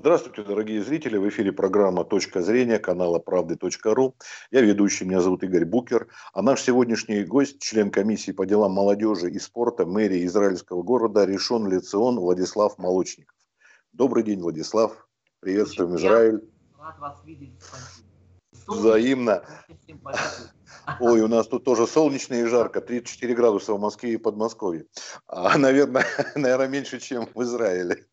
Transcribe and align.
Здравствуйте, 0.00 0.44
дорогие 0.44 0.80
зрители. 0.80 1.16
В 1.16 1.28
эфире 1.28 1.50
программа 1.50 2.04
«Точка 2.04 2.40
зрения» 2.40 2.78
канала 2.78 3.18
«Правды.ру». 3.18 4.14
Я 4.52 4.60
ведущий, 4.60 5.04
меня 5.04 5.20
зовут 5.20 5.42
Игорь 5.42 5.64
Букер. 5.64 6.06
А 6.32 6.40
наш 6.40 6.62
сегодняшний 6.62 7.24
гость, 7.24 7.60
член 7.60 7.90
комиссии 7.90 8.30
по 8.30 8.46
делам 8.46 8.70
молодежи 8.70 9.28
и 9.28 9.40
спорта 9.40 9.86
мэрии 9.86 10.24
израильского 10.26 10.84
города 10.84 11.24
Решен 11.24 11.66
Лицион 11.66 12.20
Владислав 12.20 12.78
Молочников. 12.78 13.36
Добрый 13.92 14.22
день, 14.22 14.40
Владислав. 14.40 15.08
Приветствуем 15.40 15.96
Израиль. 15.96 16.48
Рад 16.78 16.96
вас 17.00 17.20
видеть. 17.24 17.58
Взаимно. 18.68 19.42
Ой, 21.00 21.22
у 21.22 21.26
нас 21.26 21.48
тут 21.48 21.64
тоже 21.64 21.88
солнечно 21.88 22.34
и 22.34 22.44
жарко, 22.44 22.80
34 22.80 23.34
градуса 23.34 23.74
в 23.74 23.80
Москве 23.80 24.12
и 24.12 24.16
Подмосковье. 24.16 24.86
А, 25.26 25.58
наверное, 25.58 26.06
наверное, 26.36 26.68
меньше, 26.68 27.00
чем 27.00 27.28
в 27.34 27.42
Израиле. 27.42 28.06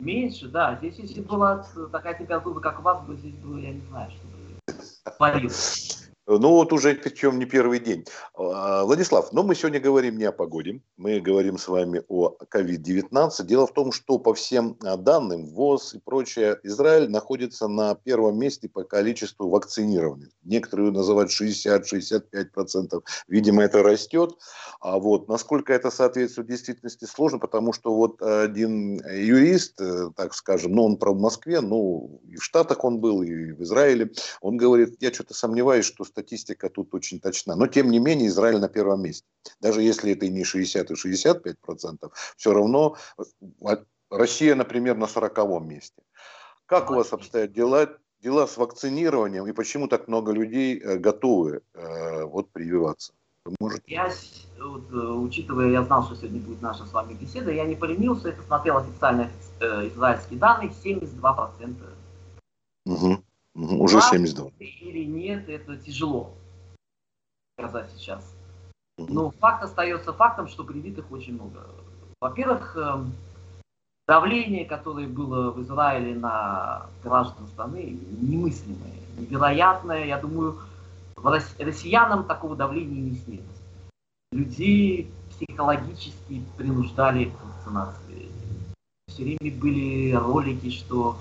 Меньше, 0.00 0.48
да. 0.48 0.76
Здесь, 0.76 0.98
если 0.98 1.20
была 1.20 1.64
такая 1.92 2.14
температура, 2.14 2.58
как 2.60 2.78
у 2.80 2.82
вас, 2.82 3.04
бы 3.06 3.16
здесь 3.16 3.34
было, 3.34 3.58
я 3.58 3.72
не 3.72 3.80
знаю, 3.82 4.10
что 4.10 4.26
бы 4.26 5.12
творилось. 5.16 5.99
Ну 6.38 6.50
вот 6.50 6.72
уже 6.72 6.94
причем 6.94 7.40
не 7.40 7.44
первый 7.44 7.80
день. 7.80 8.04
А, 8.34 8.84
Владислав, 8.84 9.32
но 9.32 9.42
мы 9.42 9.56
сегодня 9.56 9.80
говорим 9.80 10.16
не 10.16 10.24
о 10.24 10.32
погоде, 10.32 10.80
мы 10.96 11.18
говорим 11.18 11.58
с 11.58 11.66
вами 11.66 12.02
о 12.06 12.36
COVID-19. 12.54 13.44
Дело 13.46 13.66
в 13.66 13.72
том, 13.72 13.90
что 13.90 14.16
по 14.18 14.32
всем 14.32 14.76
а, 14.84 14.96
данным 14.96 15.46
ВОЗ 15.46 15.94
и 15.94 15.98
прочее, 15.98 16.60
Израиль 16.62 17.10
находится 17.10 17.66
на 17.66 17.96
первом 17.96 18.38
месте 18.38 18.68
по 18.68 18.84
количеству 18.84 19.48
вакцинированных. 19.48 20.28
Некоторые 20.44 20.92
называют 20.92 21.32
60-65%. 21.32 23.02
Видимо, 23.26 23.64
это 23.64 23.82
растет. 23.82 24.38
А 24.80 24.98
вот 24.98 25.28
насколько 25.28 25.72
это 25.72 25.90
соответствует 25.90 26.46
действительности, 26.46 27.06
сложно, 27.06 27.40
потому 27.40 27.72
что 27.72 27.92
вот 27.92 28.22
один 28.22 29.04
юрист, 29.04 29.80
э, 29.80 30.10
так 30.14 30.34
скажем, 30.34 30.72
ну 30.72 30.84
он 30.84 30.96
про 30.96 31.12
в 31.12 31.20
Москве, 31.20 31.60
ну 31.60 32.20
и 32.28 32.36
в 32.36 32.44
Штатах 32.44 32.84
он 32.84 33.00
был, 33.00 33.22
и 33.22 33.52
в 33.52 33.62
Израиле, 33.62 34.12
он 34.40 34.56
говорит, 34.56 34.96
я 35.00 35.12
что-то 35.12 35.34
сомневаюсь, 35.34 35.84
что 35.84 36.04
статистика 36.20 36.68
тут 36.68 36.94
очень 36.94 37.20
точна. 37.20 37.56
Но, 37.56 37.66
тем 37.66 37.90
не 37.90 37.98
менее, 37.98 38.28
Израиль 38.28 38.58
на 38.58 38.68
первом 38.68 39.02
месте. 39.02 39.26
Даже 39.60 39.82
если 39.82 40.12
это 40.12 40.26
и 40.26 40.30
не 40.30 40.44
60 40.44 40.90
и 40.90 40.94
65 40.94 41.58
процентов, 41.58 42.12
все 42.36 42.52
равно 42.52 42.96
э, 43.18 43.76
Россия, 44.10 44.54
например, 44.54 44.96
на 44.96 45.06
40 45.06 45.62
месте. 45.62 46.02
Как 46.66 46.90
у 46.90 46.94
вас 46.94 47.12
обстоят 47.12 47.52
дела, 47.52 47.88
дела 48.22 48.46
с 48.46 48.56
вакцинированием 48.56 49.46
и 49.46 49.52
почему 49.52 49.88
так 49.88 50.08
много 50.08 50.32
людей 50.32 50.78
э, 50.78 50.98
готовы 50.98 51.62
э, 51.74 52.24
вот 52.24 52.52
прививаться? 52.52 53.12
Вы 53.46 53.54
можете? 53.60 53.82
Я, 53.86 54.08
э, 54.08 54.62
учитывая, 54.62 55.70
я 55.70 55.82
знал, 55.82 56.04
что 56.04 56.16
сегодня 56.16 56.40
будет 56.40 56.62
наша 56.62 56.84
с 56.84 56.92
вами 56.92 57.14
беседа, 57.14 57.50
я 57.50 57.64
не 57.64 57.76
поленился, 57.76 58.28
это 58.28 58.42
смотрел 58.42 58.76
официальные 58.76 59.30
э, 59.60 59.88
израильские 59.88 60.38
данные, 60.38 60.70
72%. 60.84 61.76
Угу. 62.86 63.24
Уже 63.60 63.98
Правда 63.98 64.16
72. 64.16 64.50
Или 64.58 65.04
нет, 65.04 65.48
это 65.48 65.76
тяжело 65.76 66.32
сказать 67.58 67.90
сейчас. 67.96 68.34
Но 68.96 69.30
факт 69.30 69.64
остается 69.64 70.12
фактом, 70.12 70.48
что 70.48 70.64
привитых 70.64 71.10
очень 71.10 71.34
много. 71.34 71.66
Во-первых, 72.20 72.76
эм, 72.76 73.12
давление, 74.06 74.64
которое 74.64 75.06
было 75.06 75.50
в 75.50 75.62
Израиле 75.62 76.14
на 76.14 76.86
граждан 77.02 77.46
страны, 77.48 77.98
немыслимое, 78.20 78.94
невероятное. 79.18 80.06
Я 80.06 80.18
думаю, 80.18 80.58
россиянам 81.16 82.24
такого 82.24 82.56
давления 82.56 83.00
не 83.00 83.16
снилось. 83.16 83.46
Людей 84.32 85.10
психологически 85.30 86.42
принуждали 86.56 87.26
к 87.26 87.44
вакцинации. 87.44 88.28
Все 89.08 89.24
время 89.24 89.58
были 89.58 90.12
ролики, 90.12 90.70
что 90.70 91.18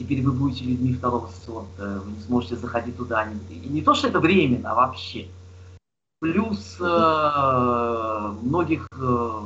теперь 0.00 0.22
вы 0.22 0.32
будете 0.32 0.64
людьми 0.64 0.94
второго 0.94 1.28
сорта, 1.44 2.00
вы 2.00 2.12
не 2.12 2.20
сможете 2.20 2.56
заходить 2.56 2.96
туда. 2.96 3.30
И 3.50 3.68
не 3.68 3.82
то, 3.82 3.94
что 3.94 4.08
это 4.08 4.18
временно, 4.18 4.72
а 4.72 4.74
вообще. 4.74 5.28
Плюс 6.20 6.78
э, 6.80 8.34
многих 8.42 8.88
э, 8.92 9.40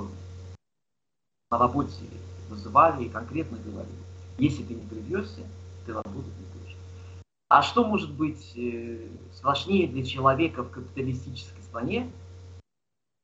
на 1.51 1.59
работе 1.59 2.05
вызывали 2.49 3.05
и 3.05 3.09
конкретно 3.09 3.59
говорили, 3.59 3.99
если 4.39 4.63
ты 4.63 4.75
не 4.75 4.87
привьешься, 4.87 5.41
ты 5.87 5.93
работать 5.93 6.15
не 6.15 6.47
будешь. 6.61 6.77
А 7.49 7.63
что 7.63 7.85
может 7.85 8.13
быть 8.13 8.53
э, 8.57 9.09
страшнее 9.35 9.89
для 9.89 10.05
человека 10.05 10.63
в 10.63 10.71
капиталистической 10.71 11.63
стране, 11.63 12.11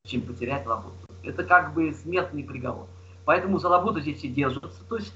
чем 0.05 0.23
потерять 0.23 0.67
работу? 0.67 0.97
Это 1.23 1.45
как 1.45 1.75
бы 1.75 1.93
смертный 1.95 2.43
приговор. 2.43 2.87
Поэтому 3.25 3.59
за 3.59 3.69
работу 3.69 4.01
здесь 4.01 4.19
все 4.19 4.29
держатся. 4.29 4.83
То 4.89 4.97
есть 4.97 5.13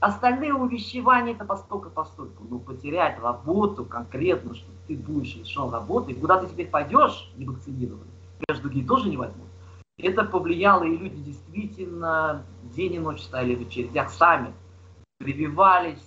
Остальные 0.00 0.54
увещевания 0.54 1.32
это 1.32 1.44
постолько 1.44 1.90
постольку. 1.90 2.44
Но 2.44 2.58
потерять 2.60 3.18
работу 3.20 3.84
конкретно, 3.84 4.54
что 4.54 4.70
ты 4.86 4.96
будешь 4.96 5.34
лишен 5.34 5.70
работы, 5.70 6.14
куда 6.14 6.38
ты 6.38 6.46
теперь 6.46 6.68
пойдешь, 6.68 7.32
не 7.36 7.46
вакцинированный, 7.46 8.06
тебя 8.38 8.60
другие 8.60 8.86
тоже 8.86 9.08
не 9.08 9.16
возьмут. 9.16 9.48
Это 9.96 10.22
повлияло, 10.22 10.84
и 10.84 10.96
люди 10.96 11.20
действительно 11.20 12.46
день 12.62 12.94
и 12.94 12.98
ночь 13.00 13.22
стояли 13.22 13.56
в 13.56 13.66
очередях 13.66 14.10
сами, 14.10 14.54
прививались. 15.18 16.04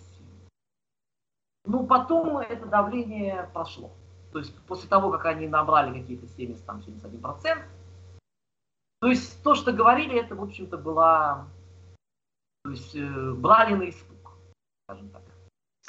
Ну, 1.66 1.86
потом 1.86 2.38
это 2.38 2.66
давление 2.66 3.50
прошло. 3.54 3.92
То 4.32 4.40
есть 4.40 4.56
после 4.62 4.88
того, 4.88 5.12
как 5.12 5.26
они 5.26 5.50
набрали 5.50 6.00
какие-то 6.00 6.26
70-71%, 6.26 7.58
то 9.02 9.08
есть 9.08 9.44
то, 9.44 9.56
что 9.56 9.74
говорили, 9.74 10.18
это, 10.18 10.36
в 10.36 10.44
общем-то, 10.44 10.78
была 10.78 11.48
то 12.64 12.72
есть 12.72 12.96
э, 12.96 13.34
брали 13.34 13.74
на 13.74 13.90
испуг, 13.90 14.34
скажем 14.86 15.10
так. 15.10 15.22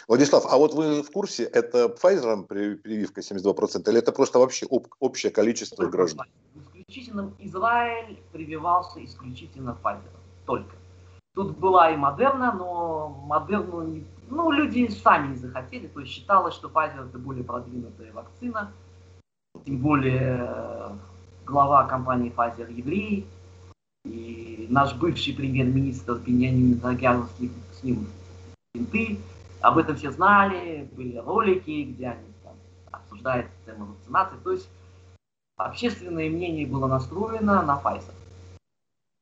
Владислав, 0.08 0.46
а 0.46 0.56
вот 0.56 0.74
вы 0.74 1.02
в 1.02 1.10
курсе, 1.10 1.44
это 1.44 1.86
Pfizer 1.86 2.46
прививка 2.46 3.20
72% 3.20 3.88
или 3.90 3.98
это 3.98 4.12
просто 4.12 4.38
вообще 4.38 4.66
об, 4.70 4.86
общее 5.00 5.30
количество 5.30 5.76
только 5.76 5.92
граждан? 5.92 6.26
Исключительно 6.54 7.32
Израиль 7.38 8.18
прививался 8.32 9.04
исключительно 9.04 9.76
Pfizer, 9.82 10.16
только. 10.46 10.74
Тут 11.34 11.56
была 11.56 11.90
и 11.90 11.96
Модерна, 11.96 12.52
но 12.52 13.08
Модерну 13.26 14.02
ну, 14.28 14.50
люди 14.50 14.88
сами 14.88 15.28
не 15.28 15.36
захотели, 15.36 15.86
то 15.88 16.00
есть 16.00 16.12
считалось, 16.12 16.54
что 16.54 16.68
Pfizer 16.68 17.08
это 17.08 17.18
более 17.18 17.44
продвинутая 17.44 18.12
вакцина, 18.12 18.72
тем 19.64 19.78
более 19.78 20.46
э, 20.48 20.90
глава 21.46 21.86
компании 21.86 22.32
Pfizer 22.34 22.72
еврей, 22.72 23.26
и 24.04 24.41
наш 24.68 24.94
бывший 24.94 25.34
премьер-министр 25.34 26.14
Беньямин 26.14 26.80
Нагяров 26.82 27.30
с 27.38 27.82
ним 27.82 28.06
винты. 28.74 29.18
Об 29.60 29.78
этом 29.78 29.96
все 29.96 30.10
знали, 30.10 30.88
были 30.92 31.18
ролики, 31.18 31.84
где 31.84 32.08
они 32.08 32.32
там, 32.42 32.54
обсуждают 32.90 33.46
тему 33.64 33.86
вакцинации. 33.86 34.36
То 34.42 34.52
есть 34.52 34.68
общественное 35.56 36.28
мнение 36.28 36.66
было 36.66 36.86
настроено 36.88 37.62
на 37.62 37.80
Pfizer. 37.82 38.14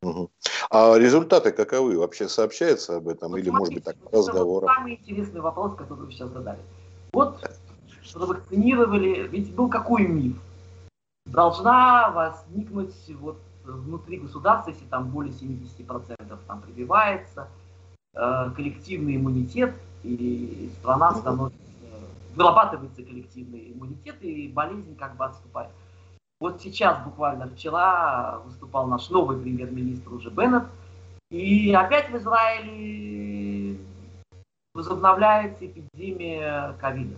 Угу. 0.03 0.31
А 0.71 0.97
результаты 0.97 1.53
каковы? 1.53 1.99
Вообще 1.99 2.29
сообщается 2.29 2.97
об 2.97 3.09
этом? 3.09 3.33
Вот 3.33 3.39
Или, 3.39 3.51
смотрите, 3.51 3.59
может 3.59 3.75
быть, 3.75 3.85
так, 3.85 3.97
разговоры? 4.13 4.67
Вот 4.67 4.75
самый 4.75 4.95
интересный 4.95 5.41
вопрос, 5.41 5.77
который 5.77 6.07
вы 6.07 6.13
сейчас 6.13 6.31
задали. 6.31 6.61
Вот 7.13 7.45
провакцинировали, 8.15 9.29
ведь 9.29 9.55
был 9.55 9.69
какой 9.69 10.07
миф? 10.07 10.37
Должна 11.27 12.11
возникнуть 12.11 12.95
вот 13.21 13.39
внутри 13.77 14.19
государства, 14.19 14.71
если 14.71 14.85
там 14.87 15.11
более 15.11 15.33
70% 15.33 16.39
там 16.47 16.61
прививается, 16.63 17.49
э, 18.15 18.51
коллективный 18.55 19.17
иммунитет, 19.17 19.75
и 20.03 20.71
страна 20.79 21.13
становится, 21.15 21.59
вырабатывается 22.35 23.03
коллективный 23.03 23.73
иммунитет, 23.73 24.23
и 24.23 24.49
болезнь 24.49 24.97
как 24.97 25.17
бы 25.17 25.25
отступает. 25.25 25.71
Вот 26.41 26.61
сейчас, 26.63 27.05
буквально 27.05 27.49
вчера, 27.49 28.39
выступал 28.47 28.87
наш 28.87 29.11
новый 29.11 29.39
премьер-министр 29.39 30.15
уже 30.15 30.31
Беннет, 30.31 30.65
и 31.31 31.73
опять 31.75 32.11
в 32.11 32.17
Израиле 32.17 33.79
возобновляется 34.75 35.67
эпидемия 35.67 36.75
ковида. 36.81 37.17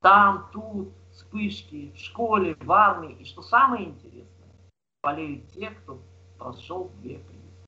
Там, 0.00 0.48
тут, 0.52 0.88
вспышки, 1.12 1.92
в 1.94 1.98
школе, 1.98 2.56
в 2.60 2.72
армии. 2.72 3.16
И 3.20 3.24
что 3.24 3.42
самое 3.42 3.86
интересное, 3.86 4.13
болеют 5.04 5.52
те, 5.52 5.70
кто 5.70 5.98
прошел 6.38 6.90
две 7.02 7.18
прививки. 7.18 7.66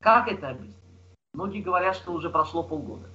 Как 0.00 0.28
это 0.28 0.50
объяснить? 0.50 0.76
Многие 1.34 1.60
говорят, 1.60 1.96
что 1.96 2.12
уже 2.12 2.30
прошло 2.30 2.62
полгода. 2.62 3.08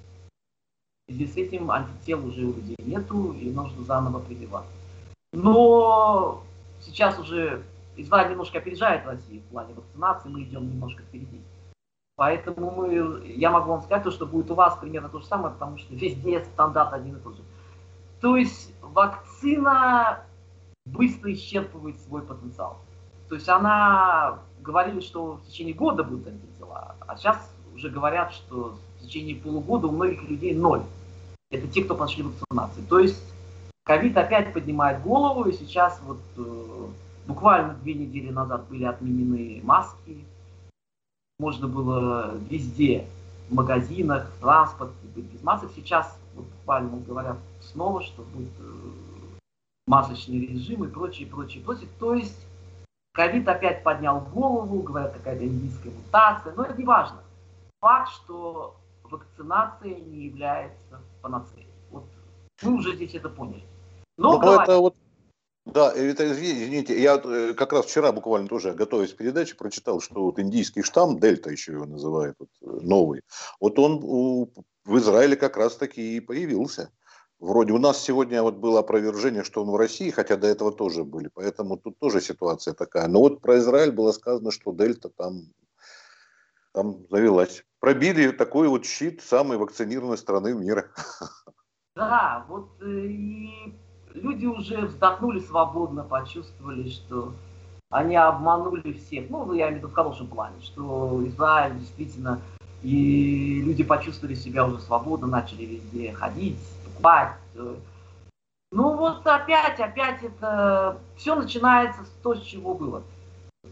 В 1.07 1.13
связи 1.13 1.27
с 1.27 1.37
этим 1.37 1.71
антител 1.71 2.25
уже 2.25 2.45
у 2.45 2.53
людей 2.53 2.75
нету, 2.79 3.31
и 3.33 3.49
нужно 3.49 3.83
заново 3.85 4.19
прививаться. 4.19 4.71
Но 5.31 6.43
сейчас 6.81 7.17
уже 7.17 7.63
Израиль 7.95 8.31
немножко 8.31 8.57
опережает 8.57 9.05
Россию 9.05 9.41
в 9.41 9.45
плане 9.45 9.73
вакцинации, 9.73 10.29
мы 10.29 10.43
идем 10.43 10.67
немножко 10.67 11.01
впереди. 11.03 11.41
Поэтому 12.17 12.71
мы, 12.71 13.25
я 13.25 13.49
могу 13.49 13.71
вам 13.71 13.81
сказать, 13.81 14.03
то, 14.03 14.11
что 14.11 14.25
будет 14.25 14.51
у 14.51 14.55
вас 14.55 14.77
примерно 14.77 15.09
то 15.09 15.19
же 15.19 15.25
самое, 15.25 15.53
потому 15.53 15.77
что 15.77 15.95
везде 15.95 16.43
стандарт 16.43 16.93
один 16.93 17.15
и 17.15 17.19
тот 17.19 17.37
же. 17.37 17.41
То 18.19 18.35
есть 18.35 18.73
вакцина 18.81 20.23
быстро 20.85 21.31
исчерпывает 21.33 21.99
свой 22.01 22.21
потенциал. 22.21 22.77
То 23.29 23.35
есть 23.35 23.47
она 23.47 24.39
говорили, 24.59 24.99
что 24.99 25.33
в 25.37 25.45
течение 25.45 25.73
года 25.73 26.03
будут 26.03 26.27
антитела, 26.27 26.95
а 26.99 27.15
сейчас 27.15 27.37
уже 27.73 27.89
говорят, 27.89 28.33
что 28.33 28.77
в 28.99 29.03
течение 29.03 29.35
полугода 29.35 29.87
у 29.87 29.91
многих 29.91 30.23
людей 30.29 30.53
ноль. 30.53 30.83
Это 31.49 31.67
те, 31.67 31.83
кто 31.83 31.95
пошли 31.95 32.23
вакцинации. 32.23 32.81
То 32.89 32.99
есть 32.99 33.23
ковид 33.83 34.17
опять 34.17 34.53
поднимает 34.53 35.01
голову, 35.01 35.45
и 35.45 35.53
сейчас 35.53 35.99
вот 36.05 36.19
э, 36.37 36.87
буквально 37.27 37.73
две 37.75 37.93
недели 37.93 38.29
назад 38.29 38.67
были 38.69 38.83
отменены 38.83 39.61
маски. 39.63 40.25
Можно 41.39 41.67
было 41.67 42.35
везде, 42.49 43.07
в 43.49 43.53
магазинах, 43.53 44.31
в 44.41 44.93
быть 45.15 45.25
без 45.25 45.43
масок. 45.43 45.71
Сейчас 45.75 46.17
вот, 46.35 46.45
буквально 46.45 46.97
говорят 46.97 47.37
снова, 47.61 48.01
что 48.01 48.23
будет 48.23 48.51
э, 48.59 49.10
масочный 49.91 50.39
режим 50.47 50.85
и 50.85 50.87
прочее, 50.87 51.27
прочее, 51.27 51.61
прочее. 51.61 51.89
То 51.99 52.13
есть 52.13 52.47
ковид 53.11 53.45
опять 53.49 53.83
поднял 53.83 54.21
голову, 54.21 54.81
говорят, 54.81 55.13
какая-то 55.13 55.45
индийская 55.45 55.89
мутация, 55.89 56.53
но 56.55 56.63
это 56.63 56.77
не 56.77 56.85
важно. 56.85 57.21
Факт, 57.81 58.09
что 58.13 58.77
вакцинация 59.03 59.95
не 59.95 60.27
является 60.27 61.01
панацеей. 61.21 61.67
Вот 61.89 62.05
мы 62.61 62.75
уже 62.75 62.95
здесь 62.95 63.13
это 63.15 63.27
поняли. 63.27 63.63
Но, 64.17 64.39
Но 64.39 64.63
это 64.63 64.77
вот 64.77 64.95
да, 65.65 65.91
это, 65.91 66.31
извините, 66.31 66.99
я 66.99 67.21
э, 67.23 67.53
как 67.53 67.73
раз 67.73 67.85
вчера 67.85 68.11
буквально 68.11 68.47
тоже, 68.47 68.73
готовясь 68.73 69.13
к 69.13 69.17
передаче, 69.17 69.55
прочитал, 69.55 70.01
что 70.01 70.23
вот 70.23 70.39
индийский 70.39 70.81
штамм, 70.81 71.19
дельта 71.19 71.51
еще 71.51 71.73
его 71.73 71.85
называют, 71.85 72.35
вот, 72.39 72.49
э, 72.61 72.79
новый, 72.81 73.21
вот 73.59 73.77
он 73.77 73.99
у, 74.01 74.51
в 74.85 74.97
Израиле 74.97 75.35
как 75.35 75.57
раз 75.57 75.75
таки 75.75 76.17
и 76.17 76.19
появился. 76.19 76.89
Вроде 77.41 77.73
у 77.73 77.79
нас 77.79 77.99
сегодня 77.99 78.43
вот 78.43 78.57
было 78.57 78.81
опровержение, 78.81 79.43
что 79.43 79.63
он 79.63 79.71
в 79.71 79.75
России, 79.75 80.11
хотя 80.11 80.37
до 80.37 80.45
этого 80.45 80.71
тоже 80.71 81.03
были, 81.03 81.27
поэтому 81.33 81.75
тут 81.75 81.97
тоже 81.97 82.21
ситуация 82.21 82.75
такая. 82.75 83.07
Но 83.07 83.19
вот 83.19 83.41
про 83.41 83.57
Израиль 83.57 83.91
было 83.91 84.11
сказано, 84.11 84.51
что 84.51 84.71
дельта 84.71 85.09
там, 85.09 85.45
там 86.71 86.97
завелась. 87.09 87.65
Пробили 87.79 88.29
такой 88.29 88.67
вот 88.67 88.85
щит 88.85 89.23
самой 89.23 89.57
вакцинированной 89.57 90.19
страны 90.19 90.53
мира. 90.53 90.85
Да, 91.95 92.45
вот 92.47 92.69
э, 92.79 92.85
и 92.85 93.73
люди 94.13 94.45
уже 94.45 94.85
вздохнули 94.85 95.39
свободно, 95.39 96.03
почувствовали, 96.03 96.89
что 96.89 97.33
они 97.89 98.15
обманули 98.15 98.93
всех. 98.93 99.31
Ну, 99.31 99.51
я 99.53 99.65
имею 99.65 99.73
в 99.73 99.77
виду 99.79 99.87
в 99.87 99.93
хорошем 99.93 100.27
плане, 100.27 100.61
что 100.61 101.21
Израиль 101.25 101.79
действительно, 101.79 102.39
и 102.83 103.61
люди 103.65 103.83
почувствовали 103.83 104.35
себя 104.35 104.65
уже 104.65 104.79
свободно, 104.79 105.25
начали 105.25 105.65
везде 105.65 106.13
ходить, 106.13 106.59
покупать. 107.01 107.33
Ну 108.73 108.95
вот 108.95 109.27
опять, 109.27 109.79
опять 109.79 110.23
это 110.23 110.97
все 111.17 111.35
начинается 111.35 112.05
с 112.05 112.09
того, 112.23 112.35
с 112.35 112.41
чего 112.41 112.73
было. 112.73 113.03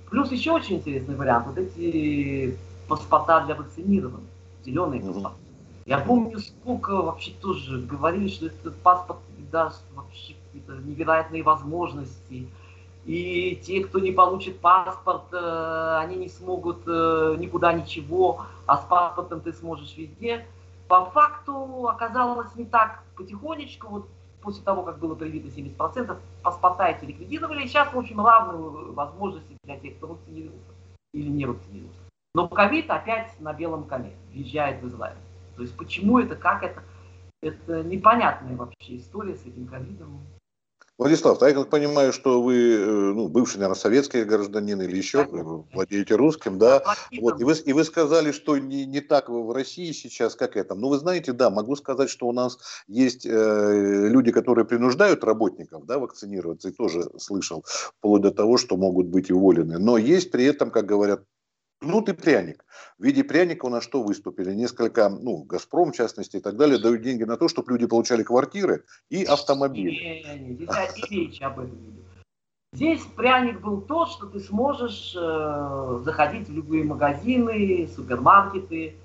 Плюс 0.10 0.32
еще 0.32 0.52
очень 0.52 0.78
интересный 0.78 1.16
вариант. 1.16 1.48
Вот 1.48 1.58
эти 1.58 2.58
паспорта 2.88 3.46
для 3.46 3.56
вакцинированных, 3.56 4.28
зеленые 4.66 5.02
паспорта. 5.02 5.38
Я 5.86 6.00
помню, 6.00 6.40
сколько 6.40 7.02
вообще 7.02 7.32
тоже 7.32 7.80
говорили, 7.80 8.28
что 8.28 8.48
этот 8.48 8.76
паспорт 8.82 9.20
даст 9.52 9.84
вообще 9.96 10.36
какие-то 10.46 10.74
невероятные 10.84 11.42
возможности. 11.42 12.48
И 13.06 13.60
те, 13.64 13.84
кто 13.86 13.98
не 14.00 14.12
получит 14.12 14.60
паспорт, 14.60 15.32
э, 15.32 15.98
они 16.00 16.18
не 16.18 16.30
смогут 16.30 16.84
э, 16.86 17.38
никуда 17.40 17.74
ничего, 17.74 18.46
а 18.68 18.78
с 18.78 18.82
паспортом 18.82 19.40
ты 19.40 19.54
сможешь 19.54 19.96
везде. 19.98 20.46
По 20.90 21.06
факту 21.12 21.88
оказалось 21.88 22.56
не 22.56 22.66
так 22.66 23.04
потихонечку, 23.16 23.88
вот 23.88 24.10
после 24.42 24.64
того, 24.64 24.82
как 24.82 24.98
было 24.98 25.14
привито 25.14 25.48
70%, 25.48 26.18
паспорта 26.42 26.88
эти 26.88 27.06
ликвидировали, 27.06 27.68
сейчас, 27.68 27.94
в 27.94 28.00
общем, 28.00 28.26
равные 28.26 28.92
возможности 28.94 29.56
для 29.64 29.78
тех, 29.78 29.98
кто 29.98 30.08
вакцинировался 30.08 30.72
или 31.14 31.30
не 31.30 31.46
вакцинировался. 31.46 32.00
Но 32.34 32.48
ковид 32.48 32.90
опять 32.90 33.40
на 33.40 33.54
белом 33.54 33.84
коне 33.84 34.14
въезжает 34.32 34.82
в 34.82 34.88
Израиль. 34.88 35.18
То 35.56 35.62
есть 35.62 35.78
почему 35.78 36.18
это, 36.18 36.36
как 36.36 36.64
это, 36.64 36.82
это 37.44 37.84
непонятная 37.84 38.56
вообще 38.56 38.98
история 38.98 39.36
с 39.36 39.46
этим 39.46 39.68
ковидом. 39.68 40.22
Владислав, 41.00 41.42
я 41.42 41.54
как 41.54 41.70
понимаю, 41.70 42.12
что 42.12 42.42
вы 42.42 42.74
э, 42.74 42.86
ну, 42.86 43.30
бывший, 43.30 43.56
наверное, 43.56 43.80
советский 43.80 44.26
гражданин 44.26 44.82
или 44.82 44.98
еще, 44.98 45.26
владеете 45.72 46.16
русским, 46.16 46.60
да? 46.60 46.84
Вот, 47.22 47.40
и, 47.40 47.46
вы, 47.46 47.54
и 47.54 47.72
вы 47.72 47.86
сказали, 47.86 48.34
что 48.34 48.58
не, 48.58 48.86
не 48.86 49.00
так 49.00 49.30
в 49.30 49.54
России 49.54 49.94
сейчас, 49.94 50.36
как 50.36 50.58
это. 50.58 50.76
Ну, 50.76 50.90
вы 50.90 50.98
знаете, 50.98 51.32
да, 51.32 51.50
могу 51.50 51.78
сказать, 51.78 52.10
что 52.10 52.28
у 52.28 52.34
нас 52.34 52.60
есть 52.88 53.26
э, 53.26 54.10
люди, 54.10 54.34
которые 54.34 54.66
принуждают 54.66 55.24
работников 55.24 55.86
да, 55.86 56.00
вакцинироваться, 56.00 56.68
и 56.68 56.74
тоже 56.74 57.10
слышал, 57.18 57.64
вплоть 57.66 58.22
до 58.22 58.32
того, 58.32 58.58
что 58.58 58.76
могут 58.76 59.08
быть 59.08 59.32
уволены. 59.32 59.80
Но 59.80 59.98
есть 59.98 60.32
при 60.32 60.44
этом, 60.44 60.70
как 60.70 60.86
говорят 60.86 61.22
ну, 61.82 62.02
ты 62.02 62.14
пряник. 62.14 62.66
В 62.98 63.04
виде 63.04 63.24
пряника 63.24 63.66
у 63.66 63.70
нас 63.70 63.84
что 63.84 64.04
выступили? 64.04 64.54
Несколько, 64.54 65.10
ну, 65.10 65.44
«Газпром», 65.44 65.92
в 65.92 65.96
частности, 65.96 66.38
и 66.38 66.40
так 66.42 66.58
далее, 66.58 66.78
дают 66.78 67.02
деньги 67.02 67.24
на 67.24 67.38
то, 67.38 67.48
чтобы 67.48 67.72
люди 67.72 67.88
получали 67.88 68.24
квартиры 68.24 68.84
и 69.10 69.24
автомобили. 69.24 69.92
Не, 69.92 70.40
не, 70.40 70.54
здесь 70.56 71.10
речь 71.10 71.42
об 71.42 71.60
этом. 71.60 72.00
Здесь 72.74 73.02
пряник 73.16 73.62
был 73.62 73.82
тот, 73.82 74.10
что 74.10 74.28
ты 74.28 74.40
сможешь 74.40 75.16
э, 75.16 76.00
заходить 76.04 76.50
в 76.50 76.54
любые 76.54 76.84
магазины, 76.84 77.88
супермаркеты, 77.96 78.96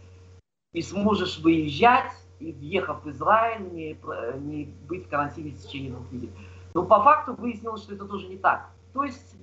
и 0.74 0.82
сможешь 0.82 1.38
выезжать, 1.38 2.12
и 2.40 2.52
въехав 2.52 3.04
в 3.04 3.10
Израиль, 3.10 3.62
не, 3.72 3.96
не 4.40 4.64
быть 4.86 5.06
в 5.06 5.08
карантине 5.08 5.52
в 5.52 5.62
течение 5.62 5.92
двух 5.92 6.12
недель. 6.12 6.32
Но 6.74 6.84
по 6.84 7.02
факту 7.02 7.34
выяснилось, 7.34 7.82
что 7.82 7.94
это 7.94 8.04
тоже 8.04 8.28
не 8.28 8.36
так. 8.36 8.68
То 8.92 9.04
есть 9.04 9.36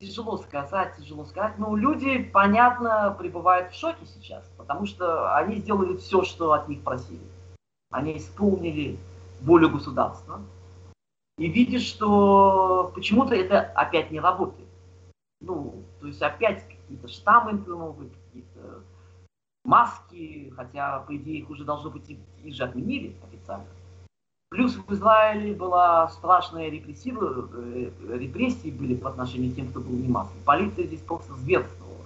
тяжело 0.00 0.36
сказать, 0.38 0.96
тяжело 0.96 1.24
сказать. 1.24 1.58
Но 1.58 1.76
люди, 1.76 2.22
понятно, 2.22 3.14
пребывают 3.18 3.72
в 3.72 3.78
шоке 3.78 4.06
сейчас, 4.06 4.48
потому 4.56 4.86
что 4.86 5.34
они 5.36 5.56
сделали 5.56 5.96
все, 5.96 6.22
что 6.22 6.52
от 6.52 6.68
них 6.68 6.82
просили. 6.82 7.26
Они 7.90 8.16
исполнили 8.16 8.98
волю 9.42 9.70
государства. 9.70 10.40
И 11.38 11.48
видишь, 11.48 11.86
что 11.86 12.92
почему-то 12.94 13.34
это 13.34 13.60
опять 13.60 14.10
не 14.10 14.20
работает. 14.20 14.68
Ну, 15.40 15.84
то 16.00 16.06
есть 16.08 16.20
опять 16.20 16.66
какие-то 16.66 17.08
штаммы 17.08 17.52
новые, 17.52 18.10
какие-то 18.10 18.82
маски, 19.64 20.52
хотя, 20.56 21.00
по 21.00 21.16
идее, 21.16 21.40
их 21.40 21.50
уже 21.50 21.64
должно 21.64 21.90
быть 21.90 22.08
их 22.08 22.54
же 22.54 22.64
отменили 22.64 23.16
официально. 23.22 23.66
Плюс 24.50 24.76
в 24.76 24.92
Израиле 24.92 25.54
была 25.54 26.08
страшная 26.08 26.70
репрессия, 26.70 27.14
э, 27.14 27.90
репрессии 28.16 28.70
были 28.70 28.94
по 28.94 29.10
отношению 29.10 29.52
к 29.52 29.56
тем, 29.56 29.68
кто 29.68 29.80
был 29.80 29.92
маской. 30.08 30.38
Полиция 30.44 30.86
здесь 30.86 31.00
просто 31.00 31.34
зверствовала. 31.34 32.04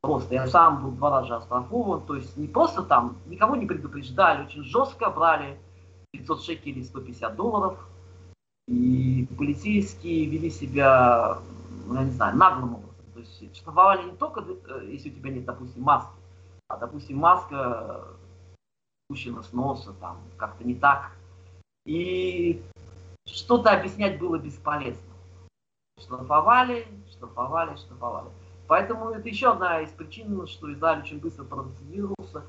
Просто 0.00 0.34
я 0.34 0.46
сам 0.46 0.84
был 0.84 0.92
два 0.92 1.10
раза 1.10 1.38
оштрафован, 1.38 2.02
то 2.02 2.14
есть 2.14 2.36
не 2.36 2.46
просто 2.46 2.82
там, 2.82 3.16
никого 3.26 3.56
не 3.56 3.66
предупреждали, 3.66 4.44
очень 4.44 4.62
жестко 4.62 5.10
брали 5.10 5.58
500 6.12 6.42
шекелей 6.42 6.84
150 6.84 7.34
долларов. 7.34 7.78
И 8.68 9.26
полицейские 9.36 10.26
вели 10.26 10.50
себя, 10.50 11.38
ну, 11.86 11.96
я 11.96 12.04
не 12.04 12.12
знаю, 12.12 12.36
наглым 12.36 12.74
образом. 12.76 13.04
То 13.14 13.20
есть 13.20 13.56
штрафовали 13.56 14.10
не 14.10 14.16
только, 14.16 14.42
э, 14.42 14.88
если 14.92 15.10
у 15.10 15.14
тебя 15.14 15.30
нет, 15.30 15.44
допустим, 15.44 15.82
маски, 15.82 16.12
а, 16.68 16.76
допустим, 16.76 17.18
маска 17.18 18.04
спущена 19.06 19.42
с 19.42 19.52
носа, 19.52 19.92
там, 20.00 20.18
как-то 20.36 20.62
не 20.62 20.76
так– 20.76 21.10
и 21.84 22.62
что-то 23.26 23.70
объяснять 23.72 24.18
было 24.18 24.38
бесполезно. 24.38 25.02
Штрафовали, 26.00 26.86
штрафовали, 27.10 27.76
штрафовали. 27.76 28.28
Поэтому 28.66 29.10
это 29.10 29.28
еще 29.28 29.50
одна 29.50 29.80
из 29.82 29.90
причин, 29.90 30.46
что 30.46 30.72
Израиль 30.72 31.00
очень 31.00 31.18
быстро 31.18 31.44
трансформировался. 31.44 32.42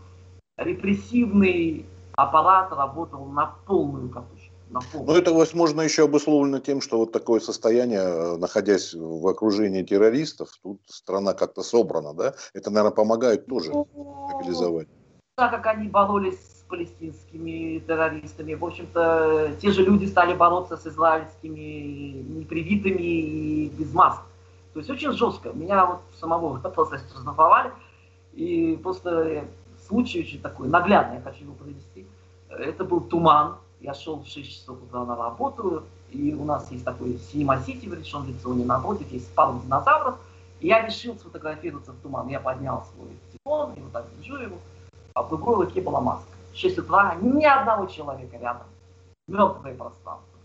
Репрессивный 0.57 1.85
аппарат 2.13 2.71
работал 2.71 3.25
на 3.25 3.55
полную 3.67 4.09
катушку. 4.09 4.55
Но 4.93 5.15
это, 5.15 5.31
возможно, 5.31 5.81
еще 5.81 6.05
обусловлено 6.05 6.59
тем, 6.59 6.81
что 6.81 6.97
вот 6.97 7.11
такое 7.11 7.39
состояние, 7.39 8.35
находясь 8.37 8.93
в 8.93 9.27
окружении 9.27 9.83
террористов, 9.83 10.49
тут 10.63 10.81
страна 10.87 11.33
как-то 11.33 11.61
собрана, 11.61 12.13
да? 12.13 12.33
Это, 12.53 12.71
наверное, 12.71 12.95
помогает 12.95 13.45
тоже 13.45 13.71
ну, 13.71 13.87
мобилизовать. 13.93 14.87
Так 15.35 15.51
как 15.51 15.67
они 15.67 15.87
боролись 15.87 16.54
палестинскими 16.67 17.79
террористами. 17.79 18.53
В 18.53 18.65
общем-то, 18.65 19.55
те 19.61 19.71
же 19.71 19.83
люди 19.83 20.05
стали 20.05 20.33
бороться 20.33 20.77
с 20.77 20.87
израильскими 20.87 22.23
непривитыми 22.39 23.01
и 23.01 23.69
без 23.69 23.93
маск. 23.93 24.21
То 24.73 24.79
есть 24.79 24.89
очень 24.89 25.11
жестко. 25.11 25.53
Меня 25.53 25.85
вот 25.85 26.01
самого 26.19 26.57
просто 26.57 26.97
штрафовали. 26.97 27.71
И 28.33 28.77
просто 28.83 29.45
случай 29.87 30.19
очень 30.21 30.41
такой 30.41 30.67
наглядный, 30.67 31.17
я 31.17 31.21
хочу 31.21 31.43
его 31.43 31.53
провести. 31.53 32.05
Это 32.49 32.83
был 32.83 33.01
туман. 33.01 33.55
Я 33.79 33.93
шел 33.93 34.19
в 34.19 34.27
6 34.27 34.49
часов 34.49 34.77
утра 34.81 35.05
на 35.05 35.15
работу, 35.15 35.83
и 36.09 36.33
у 36.33 36.43
нас 36.43 36.71
есть 36.71 36.83
такой 36.83 37.19
Синема 37.19 37.59
Сити 37.61 37.87
в 37.87 37.93
решен 37.93 38.25
лицоне 38.25 38.65
напротив, 38.65 39.11
есть 39.11 39.31
пару 39.35 39.59
динозавров. 39.59 40.15
И 40.59 40.67
я 40.67 40.85
решил 40.85 41.15
сфотографироваться 41.17 41.91
в 41.91 41.97
туман. 41.97 42.27
Я 42.29 42.39
поднял 42.39 42.83
свой 42.93 43.09
телефон, 43.31 43.73
и 43.73 43.81
вот 43.81 43.91
так 43.91 44.05
держу 44.17 44.37
его, 44.37 44.57
а 45.13 45.23
в 45.23 45.29
другой 45.29 45.65
руке 45.65 45.81
была 45.81 46.01
маска. 46.01 46.34
6 46.55 46.79
утра, 46.79 47.15
ни 47.15 47.43
одного 47.43 47.85
человека 47.87 48.37
рядом. 48.37 48.67
Мертвое 49.27 49.75
пространство. 49.75 50.39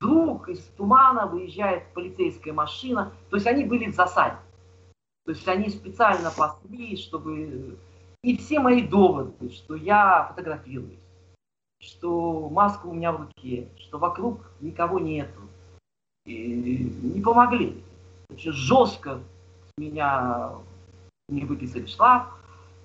Вдруг 0.00 0.48
из 0.48 0.60
тумана 0.76 1.26
выезжает 1.26 1.92
полицейская 1.94 2.52
машина. 2.52 3.12
То 3.30 3.36
есть 3.36 3.46
они 3.46 3.64
были 3.64 3.90
в 3.90 3.94
засаде. 3.94 4.36
То 5.24 5.32
есть 5.32 5.46
они 5.46 5.68
специально 5.70 6.30
пасли, 6.30 6.96
чтобы 6.96 7.76
И 8.24 8.36
все 8.36 8.60
мои 8.60 8.82
доводы, 8.82 9.50
что 9.50 9.74
я 9.74 10.26
фотографируюсь, 10.28 11.00
что 11.80 12.48
маска 12.48 12.86
у 12.86 12.92
меня 12.92 13.10
в 13.10 13.22
руке, 13.22 13.68
что 13.76 13.98
вокруг 13.98 14.40
никого 14.60 15.00
нету, 15.00 15.40
и 16.24 16.88
не 17.02 17.20
помогли. 17.20 17.82
Очень 18.30 18.52
жестко 18.52 19.18
меня 19.76 20.52
не 21.28 21.44
выписали 21.44 21.86
штраф, 21.86 22.28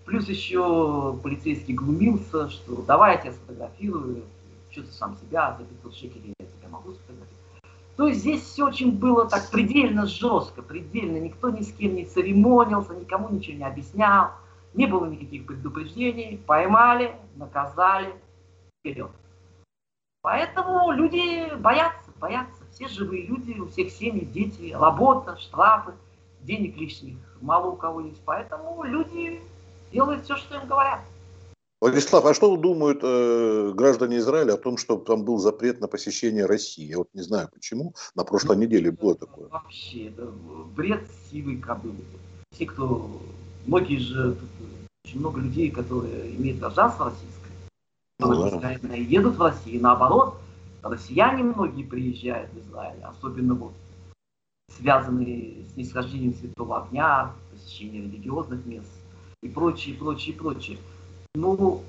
плюс 0.07 0.27
еще 0.29 1.19
полицейский 1.21 1.73
глумился, 1.73 2.49
что 2.49 2.81
давай 2.81 3.15
я 3.15 3.21
тебя 3.21 3.33
сфотографирую, 3.33 4.23
что 4.71 4.81
ты 4.81 4.91
сам 4.91 5.15
себя, 5.17 5.55
за 5.59 5.65
500 5.65 5.93
шекелей 5.93 6.33
я 6.39 6.45
тебя 6.45 6.69
могу 6.69 6.93
сфотографировать. 6.93 7.37
То 7.97 8.07
есть 8.07 8.21
здесь 8.21 8.41
все 8.43 8.67
очень 8.67 8.97
было 8.97 9.27
так 9.27 9.49
предельно 9.51 10.05
жестко, 10.05 10.61
предельно. 10.61 11.17
Никто 11.17 11.49
ни 11.49 11.61
с 11.61 11.73
кем 11.73 11.95
не 11.95 12.05
церемонился, 12.05 12.93
никому 12.93 13.29
ничего 13.29 13.57
не 13.57 13.63
объяснял. 13.65 14.31
Не 14.73 14.85
было 14.85 15.05
никаких 15.05 15.45
предупреждений. 15.45 16.39
Поймали, 16.45 17.15
наказали, 17.35 18.13
вперед. 18.79 19.09
Поэтому 20.21 20.91
люди 20.91 21.53
боятся, 21.55 22.11
боятся. 22.19 22.63
Все 22.71 22.87
живые 22.87 23.25
люди, 23.25 23.59
у 23.59 23.67
всех 23.67 23.89
семьи, 23.89 24.25
дети, 24.25 24.73
работа, 24.73 25.35
штрафы, 25.37 25.93
денег 26.41 26.77
лишних 26.77 27.17
мало 27.41 27.71
у 27.71 27.75
кого 27.75 28.01
есть. 28.01 28.21
Поэтому 28.25 28.83
люди 28.83 29.41
делают 29.91 30.24
все, 30.24 30.36
что 30.36 30.56
им 30.56 30.67
говорят. 30.67 31.01
Владислав, 31.79 32.25
а 32.25 32.34
что 32.34 32.56
думают 32.58 33.00
э, 33.03 33.72
граждане 33.75 34.17
Израиля 34.17 34.53
о 34.53 34.58
том, 34.58 34.77
что 34.77 34.98
там 34.98 35.24
был 35.24 35.38
запрет 35.38 35.79
на 35.79 35.88
посещение 35.88 36.48
России? 36.48 36.86
Я 36.86 36.98
вот 36.98 37.10
не 37.13 37.22
знаю 37.22 37.50
почему. 37.53 37.94
На 38.15 38.24
прошлой 38.24 38.56
ну, 38.56 38.63
неделе 38.63 38.91
было 38.91 39.13
такое. 39.13 39.48
Вообще, 39.50 40.08
это 40.08 40.25
бред 40.75 41.08
сивой 41.29 41.58
кобылы. 41.58 42.03
Все, 42.51 42.65
кто... 42.65 43.08
Многие 43.67 44.00
же... 44.00 44.34
Тут 44.34 44.50
очень 45.06 45.20
много 45.20 45.39
людей, 45.39 45.70
которые 45.70 46.36
имеют 46.36 46.60
гражданство 46.60 47.06
российское. 47.06 47.38
Ну, 48.20 48.60
да. 48.60 48.96
едут 48.96 49.36
в 49.36 49.41
Россию. 49.44 49.82
Наоборот, 49.84 50.36
россияне 50.82 51.44
многие 51.44 51.84
приезжают 51.84 52.50
в 52.53 52.60
Израиль. 52.60 53.03
Особенно 53.03 53.53
вот 53.53 53.74
связанные 54.75 55.63
с 55.72 55.77
нисхождением 55.77 56.34
Святого 56.34 56.84
Огня, 56.84 57.34
посещением 57.51 58.12
религиозных 58.12 58.65
мест 58.65 58.89
и 59.48 59.50
прочее, 59.50 59.96
прочее, 59.96 60.36
прочее. 60.36 60.77
Ну, 61.34 61.84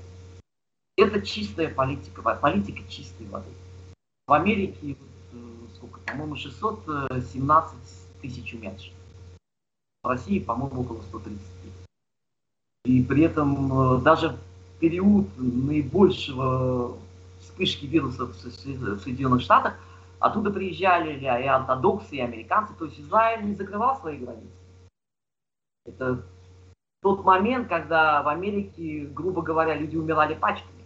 это 0.97 1.21
чистая 1.21 1.69
политика, 1.69 2.21
политика 2.21 2.81
чистой 2.89 3.27
воды. 3.27 3.49
В 4.27 4.33
Америке, 4.33 4.95
э, 5.33 5.37
сколько, 5.75 5.99
по-моему, 6.01 6.35
617 6.35 7.77
тысяч 8.21 8.53
умерших. 8.53 8.93
В 10.03 10.07
России, 10.07 10.39
по-моему, 10.39 10.81
около 10.81 11.01
130. 11.01 11.39
И 12.85 13.03
при 13.03 13.23
этом 13.23 13.97
э, 13.97 14.01
даже 14.01 14.29
в 14.29 14.79
период 14.79 15.27
наибольшего 15.37 16.97
вспышки 17.41 17.85
вируса 17.85 18.25
в 18.25 18.33
Соединенных 18.33 19.41
Штатах 19.41 19.77
оттуда 20.19 20.51
приезжали 20.51 21.19
и 21.19 21.25
ортодоксы, 21.25 22.17
и 22.17 22.21
американцы. 22.21 22.73
То 22.77 22.85
есть 22.85 22.99
Израиль 22.99 23.45
не 23.45 23.55
закрывал 23.55 23.99
свои 23.99 24.17
границы. 24.17 24.47
Это 25.85 26.23
тот 27.01 27.23
момент, 27.23 27.67
когда 27.67 28.21
в 28.23 28.27
Америке, 28.27 29.07
грубо 29.13 29.41
говоря, 29.41 29.75
люди 29.75 29.95
умирали 29.95 30.33
пачками. 30.33 30.79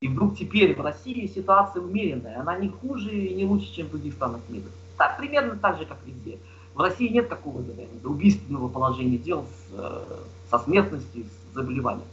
И 0.00 0.08
вдруг 0.08 0.36
теперь 0.36 0.74
в 0.74 0.80
России 0.80 1.26
ситуация 1.26 1.82
умеренная. 1.82 2.40
Она 2.40 2.56
не 2.58 2.68
хуже 2.68 3.10
и 3.10 3.34
не 3.34 3.44
лучше, 3.44 3.72
чем 3.74 3.86
в 3.86 3.90
других 3.90 4.14
странах 4.14 4.40
мира. 4.48 4.66
Так, 4.98 5.16
примерно 5.18 5.56
так 5.56 5.78
же, 5.78 5.86
как 5.86 5.98
везде. 6.04 6.38
В 6.74 6.80
России 6.80 7.08
нет 7.08 7.28
такого 7.28 7.64
убийственного 8.04 8.68
положения 8.68 9.16
дел 9.16 9.44
с, 9.44 9.78
э, 9.78 10.02
со 10.50 10.58
смертностью, 10.58 11.24
с 11.24 11.54
заболеванием. 11.54 12.06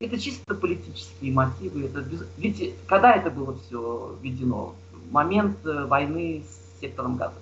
Это 0.00 0.18
чисто 0.18 0.54
политические 0.54 1.32
мотивы. 1.32 1.84
Это 1.84 2.00
без... 2.00 2.26
Ведь 2.36 2.74
когда 2.86 3.14
это 3.14 3.30
было 3.30 3.56
все 3.56 4.16
введено? 4.20 4.74
В 4.92 5.12
момент 5.12 5.64
э, 5.64 5.84
войны 5.86 6.42
с 6.44 6.80
сектором 6.80 7.16
Газа. 7.16 7.36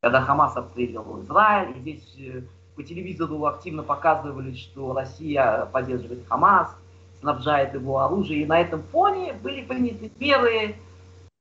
Когда 0.00 0.22
Хамас 0.22 0.56
обстреливал 0.56 1.22
Израиль, 1.22 1.76
и 1.76 1.80
здесь 1.80 2.14
э, 2.18 2.42
по 2.76 2.82
телевизору 2.82 3.46
активно 3.46 3.82
показывали, 3.82 4.54
что 4.54 4.92
Россия 4.92 5.66
поддерживает 5.72 6.26
Хамас, 6.28 6.76
снабжает 7.20 7.74
его 7.74 8.00
оружием. 8.00 8.42
И 8.42 8.46
на 8.46 8.60
этом 8.60 8.82
фоне 8.84 9.32
были 9.32 9.64
приняты 9.64 10.12
меры 10.18 10.76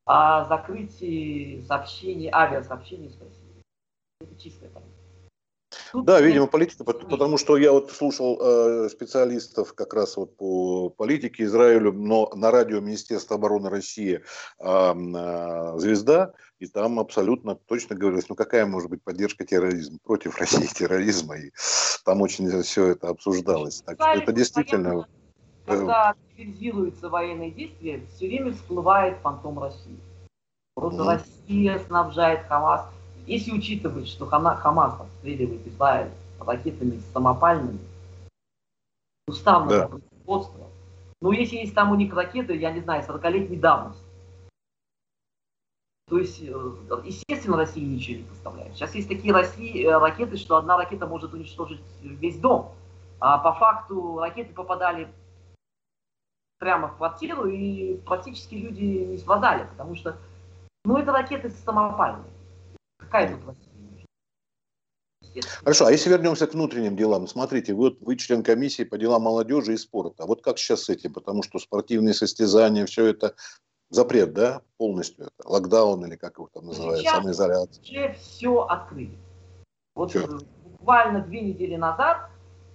о 0.06 0.46
закрытии 0.46 1.62
сообщений, 1.68 2.30
авиасообщений 2.32 3.10
с 3.10 3.20
Россией. 3.20 3.64
Это 4.22 4.42
чистая 4.42 4.70
политика. 4.70 4.95
Да, 6.04 6.22
видимо, 6.22 6.48
политика, 6.48 6.84
потому 6.84 7.38
что 7.38 7.58
я 7.58 7.72
вот 7.72 7.92
слушал 7.92 8.40
э, 8.42 8.90
специалистов 8.90 9.74
как 9.74 9.94
раз 9.94 10.18
вот 10.18 10.36
по 10.36 10.90
политике 10.90 11.44
Израилю, 11.44 11.94
но 11.94 12.32
на 12.36 12.52
радио 12.52 12.80
Министерства 12.80 13.36
обороны 13.36 13.70
России 13.70 14.22
э, 14.60 14.66
э, 14.66 15.74
«Звезда», 15.78 16.34
и 16.60 16.68
там 16.68 17.00
абсолютно 17.00 17.56
точно 17.56 17.96
говорилось, 17.96 18.30
ну 18.30 18.36
какая 18.36 18.66
может 18.66 18.90
быть 18.90 19.04
поддержка 19.04 19.46
терроризма, 19.46 19.98
против 20.04 20.38
России 20.40 20.68
терроризма, 20.68 21.38
и 21.38 21.52
там 22.04 22.22
очень 22.22 22.50
все 22.64 22.88
это 22.88 23.10
обсуждалось. 23.10 23.82
Так 23.82 23.96
что 23.96 24.12
это 24.12 24.32
действительно... 24.32 25.08
Когда 25.66 26.10
активизируются 26.10 27.10
военные 27.10 27.50
действия, 27.50 28.06
все 28.16 28.28
время 28.28 28.54
всплывает 28.54 29.18
фантом 29.24 29.58
России. 29.58 30.00
Просто 30.76 31.02
mm. 31.02 31.08
Россия 31.08 31.80
снабжает 31.80 32.46
Хамас 32.48 32.86
если 33.26 33.52
учитывать, 33.52 34.08
что 34.08 34.26
Хамас 34.26 35.00
обстреливает 35.00 35.66
Израиль 35.68 36.12
ракетами 36.40 37.02
самопальными, 37.14 37.80
уставного 39.28 39.80
да. 39.80 39.88
производства, 39.88 40.68
ну 41.22 41.32
если 41.32 41.58
есть 41.58 41.74
там 41.74 41.92
у 41.92 41.96
них 41.96 42.14
ракеты, 42.14 42.56
я 42.56 42.72
не 42.72 42.82
знаю, 42.82 43.04
40-летней 43.08 43.58
давности, 43.58 44.06
то 46.08 46.20
есть, 46.20 46.40
э, 46.40 47.02
естественно, 47.04 47.58
Россия 47.58 47.84
ничего 47.84 48.18
не 48.20 48.24
поставляет. 48.24 48.76
Сейчас 48.76 48.94
есть 48.94 49.08
такие 49.08 49.34
России, 49.34 49.84
э, 49.84 49.98
ракеты, 49.98 50.38
что 50.38 50.58
одна 50.58 50.78
ракета 50.78 51.08
может 51.08 51.34
уничтожить 51.34 51.82
весь 52.04 52.38
дом. 52.38 52.74
А 53.20 53.40
по 53.40 53.54
факту 53.54 54.20
ракеты 54.20 54.54
попадали 54.54 55.08
прямо 56.60 56.90
в 56.90 56.98
квартиру, 56.98 57.48
и 57.48 57.98
практически 58.06 58.54
люди 58.54 58.84
не 58.84 59.18
страдали, 59.18 59.68
потому 59.72 59.96
что, 59.96 60.16
ну, 60.84 60.98
это 60.98 61.12
ракеты 61.12 61.50
самопальные. 61.50 62.32
Какая? 62.98 63.38
Хорошо, 65.64 65.88
а 65.88 65.92
если 65.92 66.10
вернемся 66.10 66.48
к 66.48 66.54
внутренним 66.54 66.96
делам, 66.96 67.28
смотрите, 67.28 67.74
вот 67.74 68.00
вы 68.02 68.16
член 68.16 68.44
комиссии 68.44 68.84
по 68.84 68.98
делам 68.98 69.24
молодежи 69.24 69.74
и 69.74 69.78
спорта. 69.78 70.24
А 70.24 70.26
вот 70.28 70.42
как 70.42 70.58
сейчас 70.58 70.84
с 70.84 70.90
этим? 70.90 71.14
Потому 71.14 71.44
что 71.44 71.60
спортивные 71.60 72.14
состязания, 72.14 72.86
все 72.86 73.06
это 73.06 73.36
запрет, 73.90 74.34
да, 74.34 74.62
полностью 74.78 75.26
это, 75.26 75.50
локдаун 75.50 76.06
или 76.06 76.16
как 76.16 76.38
его 76.38 76.50
там 76.54 76.68
называют, 76.68 77.02
сейчас 77.02 77.18
самоизоляция. 77.18 78.14
все 78.14 78.62
открыли. 78.62 79.18
Вот 79.96 80.12
все. 80.12 80.28
буквально 80.64 81.22
две 81.22 81.42
недели 81.42 81.76
назад 81.76 82.30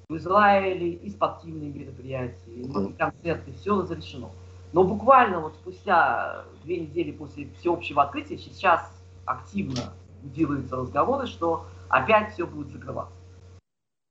в 0.09 0.17
Израиле 0.17 0.91
и 0.91 1.11
спортивные 1.11 1.71
мероприятия, 1.71 2.50
и 2.50 2.93
концерты, 2.95 3.53
все 3.53 3.81
разрешено. 3.81 4.33
Но 4.73 4.85
буквально 4.85 5.41
вот 5.41 5.55
спустя 5.55 6.45
две 6.65 6.81
недели 6.81 7.12
после 7.12 7.49
всеобщего 7.59 8.03
открытия 8.03 8.39
сейчас 8.39 8.83
активно 9.25 9.93
делаются 10.23 10.77
разговоры, 10.77 11.27
что 11.27 11.67
опять 11.89 12.33
все 12.33 12.47
будет 12.47 12.71
закрываться. 12.71 13.15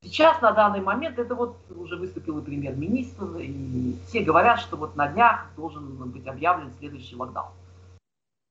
Сейчас, 0.01 0.41
на 0.41 0.51
данный 0.53 0.79
момент, 0.79 1.19
это 1.19 1.35
вот 1.35 1.57
уже 1.69 1.97
выступил 1.97 2.39
и 2.39 2.43
премьер-министр, 2.43 3.37
и 3.39 3.97
все 4.07 4.21
говорят, 4.21 4.59
что 4.59 4.77
вот 4.77 4.95
на 4.95 5.07
днях 5.09 5.47
должен 5.57 5.95
быть 6.09 6.25
объявлен 6.25 6.71
следующий 6.79 7.15
локдаун. 7.15 7.51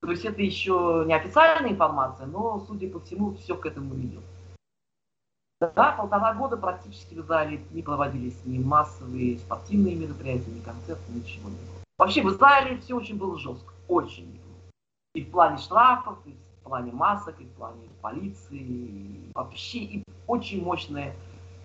То 0.03 0.11
есть 0.11 0.25
это 0.25 0.43
еще 0.43 1.05
не 1.07 1.15
официальная 1.15 1.73
информация, 1.73 2.27
но, 2.27 2.61
судя 2.67 2.89
по 2.91 3.01
всему, 3.01 3.35
все 3.35 3.57
к 3.57 3.65
этому 3.67 3.95
ведет. 3.95 4.23
Да, 5.61 5.93
полтора 5.93 6.35
года 6.35 6.57
практически 6.57 7.15
в 7.15 7.21
Израиле 7.23 7.65
не 7.73 7.83
проводились 7.83 8.39
ни 8.45 8.59
массовые 8.59 9.39
спортивные 9.39 9.97
мероприятия, 9.97 10.51
ни 10.53 10.61
концерты, 10.61 11.11
ничего 11.11 11.49
не 11.49 11.57
было. 11.57 11.83
Вообще 11.99 12.23
в 12.23 12.29
Израиле 12.29 12.79
все 12.79 12.95
очень 12.95 13.19
было 13.19 13.37
жестко, 13.37 13.73
очень. 13.89 14.41
И 15.15 15.25
в 15.25 15.31
плане 15.33 15.59
штрафов, 15.59 16.19
и 16.27 16.33
в 16.33 16.48
плане 16.65 16.93
масок, 16.93 17.41
и 17.41 17.45
в 17.45 17.51
плане 17.51 17.89
полиции, 18.01 18.59
и 18.59 19.33
вообще 19.35 19.79
и 19.79 20.05
очень 20.27 20.63
мощное 20.63 21.15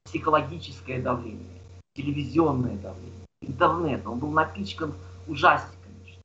психологическое 0.06 1.02
давление, 1.02 1.62
телевизионное 1.96 2.78
давление, 2.78 3.26
интернет. 3.42 4.06
Он 4.06 4.20
был 4.20 4.32
напичкан 4.32 4.94
конечно. 5.26 6.22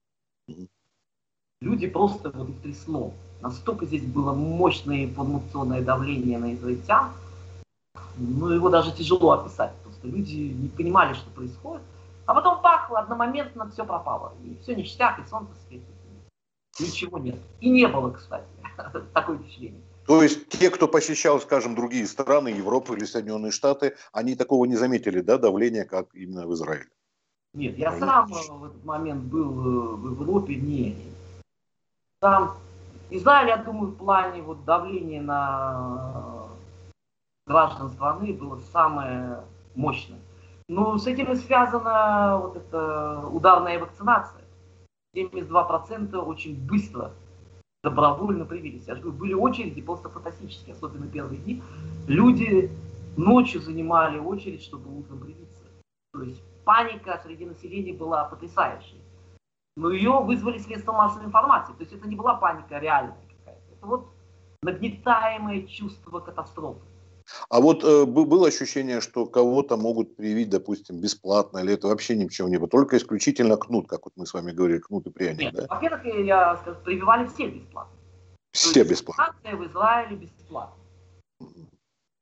Люди 1.60 1.86
просто 1.86 2.30
вот 2.30 2.48
их 2.48 2.60
трясло. 2.62 3.12
Настолько 3.40 3.86
здесь 3.86 4.04
было 4.04 4.32
мощное 4.32 5.04
информационное 5.04 5.82
давление 5.82 6.38
на 6.38 6.54
израильтян, 6.54 7.12
ну 8.16 8.48
его 8.48 8.68
даже 8.68 8.92
тяжело 8.92 9.32
описать. 9.32 9.72
Просто 9.84 10.08
люди 10.08 10.34
не 10.34 10.68
понимали, 10.68 11.14
что 11.14 11.30
происходит. 11.30 11.82
А 12.26 12.34
потом 12.34 12.60
пахло, 12.60 12.98
одномоментно 12.98 13.70
все 13.70 13.84
пропало. 13.84 14.34
И 14.44 14.58
все 14.62 14.74
ништяк, 14.74 15.18
и 15.18 15.28
солнце 15.28 15.52
светит. 15.66 15.86
Ничего 16.78 17.18
нет. 17.18 17.38
И 17.60 17.70
не 17.70 17.86
было, 17.88 18.10
кстати. 18.10 18.44
такое 19.14 19.38
впечатление. 19.38 19.80
То 20.06 20.22
есть 20.22 20.48
те, 20.48 20.70
кто 20.70 20.88
посещал, 20.88 21.38
скажем, 21.40 21.74
другие 21.74 22.06
страны, 22.06 22.48
Европы 22.48 22.96
или 22.96 23.04
Соединенные 23.04 23.52
Штаты, 23.52 23.94
они 24.12 24.36
такого 24.36 24.64
не 24.64 24.76
заметили, 24.76 25.20
да, 25.20 25.36
давления, 25.36 25.84
как 25.84 26.14
именно 26.14 26.46
в 26.46 26.54
Израиле? 26.54 26.88
Нет, 27.52 27.76
я 27.76 27.92
сам 27.92 28.26
в 28.26 28.64
этот 28.64 28.84
момент 28.84 29.24
был 29.24 29.50
э, 29.50 29.96
в 29.96 30.10
Европе, 30.12 30.56
не. 30.56 30.96
Там 32.20 32.56
Израиль, 33.10 33.48
я 33.48 33.56
думаю, 33.58 33.92
в 33.92 33.96
плане 33.96 34.42
вот 34.42 34.64
давления 34.64 35.20
на 35.20 36.48
граждан 37.46 37.90
страны 37.90 38.32
было 38.32 38.60
самое 38.72 39.42
мощное. 39.74 40.20
Но 40.68 40.98
с 40.98 41.06
этим 41.06 41.32
и 41.32 41.36
связана 41.36 42.38
вот 42.42 42.56
эта 42.56 43.26
ударная 43.26 43.78
вакцинация. 43.78 44.42
72% 45.14 46.16
очень 46.16 46.56
быстро 46.66 47.12
добровольно 47.88 48.44
привились. 48.44 48.86
Я 48.86 48.94
же 48.94 49.02
говорю, 49.02 49.18
были 49.18 49.34
очереди 49.34 49.80
просто 49.80 50.08
фантастические, 50.08 50.74
особенно 50.74 51.06
первые 51.06 51.40
дни. 51.40 51.62
Люди 52.06 52.70
ночью 53.16 53.60
занимали 53.60 54.18
очередь, 54.18 54.62
чтобы 54.62 54.98
утром 54.98 55.20
привиться. 55.20 55.64
То 56.12 56.22
есть 56.22 56.42
паника 56.64 57.20
среди 57.24 57.46
населения 57.46 57.92
была 57.92 58.24
потрясающей. 58.24 59.00
Но 59.76 59.90
ее 59.90 60.20
вызвали 60.20 60.58
средства 60.58 60.92
массовой 60.92 61.26
информации. 61.26 61.72
То 61.72 61.80
есть 61.80 61.92
это 61.92 62.08
не 62.08 62.16
была 62.16 62.34
паника 62.34 62.78
реальная 62.78 63.16
какая-то. 63.38 63.74
Это 63.76 63.86
вот 63.86 64.06
нагнетаемое 64.62 65.66
чувство 65.66 66.20
катастрофы. 66.20 66.84
А 67.48 67.60
вот 67.60 67.84
э, 67.84 68.04
было 68.04 68.48
ощущение, 68.48 69.00
что 69.00 69.26
кого-то 69.26 69.76
могут 69.76 70.16
привить, 70.16 70.50
допустим, 70.50 71.00
бесплатно, 71.00 71.58
или 71.58 71.74
это 71.74 71.88
вообще 71.88 72.16
ничего 72.16 72.48
не 72.48 72.58
было, 72.58 72.68
только 72.68 72.96
исключительно 72.96 73.56
кнут, 73.56 73.88
как 73.88 74.04
вот 74.04 74.12
мы 74.16 74.26
с 74.26 74.34
вами 74.34 74.52
говорили, 74.52 74.78
кнут 74.78 75.06
и 75.06 75.10
пряник, 75.10 75.40
Нет, 75.40 75.54
да? 75.54 75.66
Во-первых, 75.68 76.04
я 76.04 76.56
скажу, 76.56 76.78
прививали 76.84 77.26
все 77.26 77.48
бесплатно. 77.48 77.96
Все 78.52 78.84
бесплатно. 78.84 79.34
в 79.44 79.66
Израиле 79.66 80.16
бесплатно. 80.16 80.74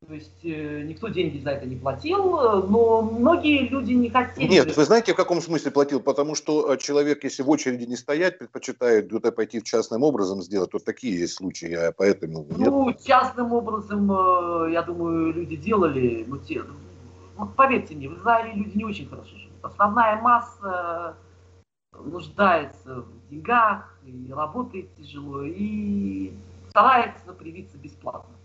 То 0.06 0.14
есть 0.14 0.44
э, 0.44 0.82
никто 0.82 1.08
деньги 1.08 1.42
за 1.42 1.50
это 1.50 1.66
не 1.66 1.74
платил, 1.74 2.38
э, 2.38 2.66
но 2.68 3.02
многие 3.02 3.66
люди 3.68 3.92
не 3.92 4.08
хотели. 4.08 4.46
Нет, 4.46 4.76
вы 4.76 4.84
знаете, 4.84 5.12
в 5.12 5.16
каком 5.16 5.40
смысле 5.40 5.72
платил? 5.72 6.00
Потому 6.00 6.36
что 6.36 6.72
э, 6.72 6.78
человек, 6.78 7.24
если 7.24 7.42
в 7.42 7.50
очереди 7.50 7.86
не 7.86 7.96
стоять, 7.96 8.38
предпочитает 8.38 9.08
где-то 9.08 9.32
пойти 9.32 9.60
частным 9.64 10.04
образом 10.04 10.42
сделать. 10.42 10.72
Вот 10.72 10.84
такие 10.84 11.18
есть 11.18 11.34
случаи, 11.34 11.72
а 11.72 11.90
поэтому 11.90 12.46
нет. 12.50 12.68
Ну, 12.70 12.94
частным 13.04 13.52
образом, 13.52 14.08
э, 14.12 14.72
я 14.72 14.82
думаю, 14.82 15.32
люди 15.32 15.56
делали. 15.56 16.24
Но 16.28 16.38
те, 16.38 16.62
вот 17.36 17.56
поверьте 17.56 17.96
мне, 17.96 18.08
в 18.08 18.16
Израиле 18.20 18.52
люди 18.52 18.78
не 18.78 18.84
очень 18.84 19.08
хорошо 19.08 19.36
живут. 19.36 19.58
Основная 19.62 20.20
масса 20.20 21.16
нуждается 21.98 23.00
в 23.00 23.28
деньгах, 23.28 23.98
и 24.04 24.32
работает 24.32 24.94
тяжело, 24.94 25.42
и 25.42 26.32
старается 26.70 27.32
привиться 27.32 27.76
бесплатно. 27.76 28.35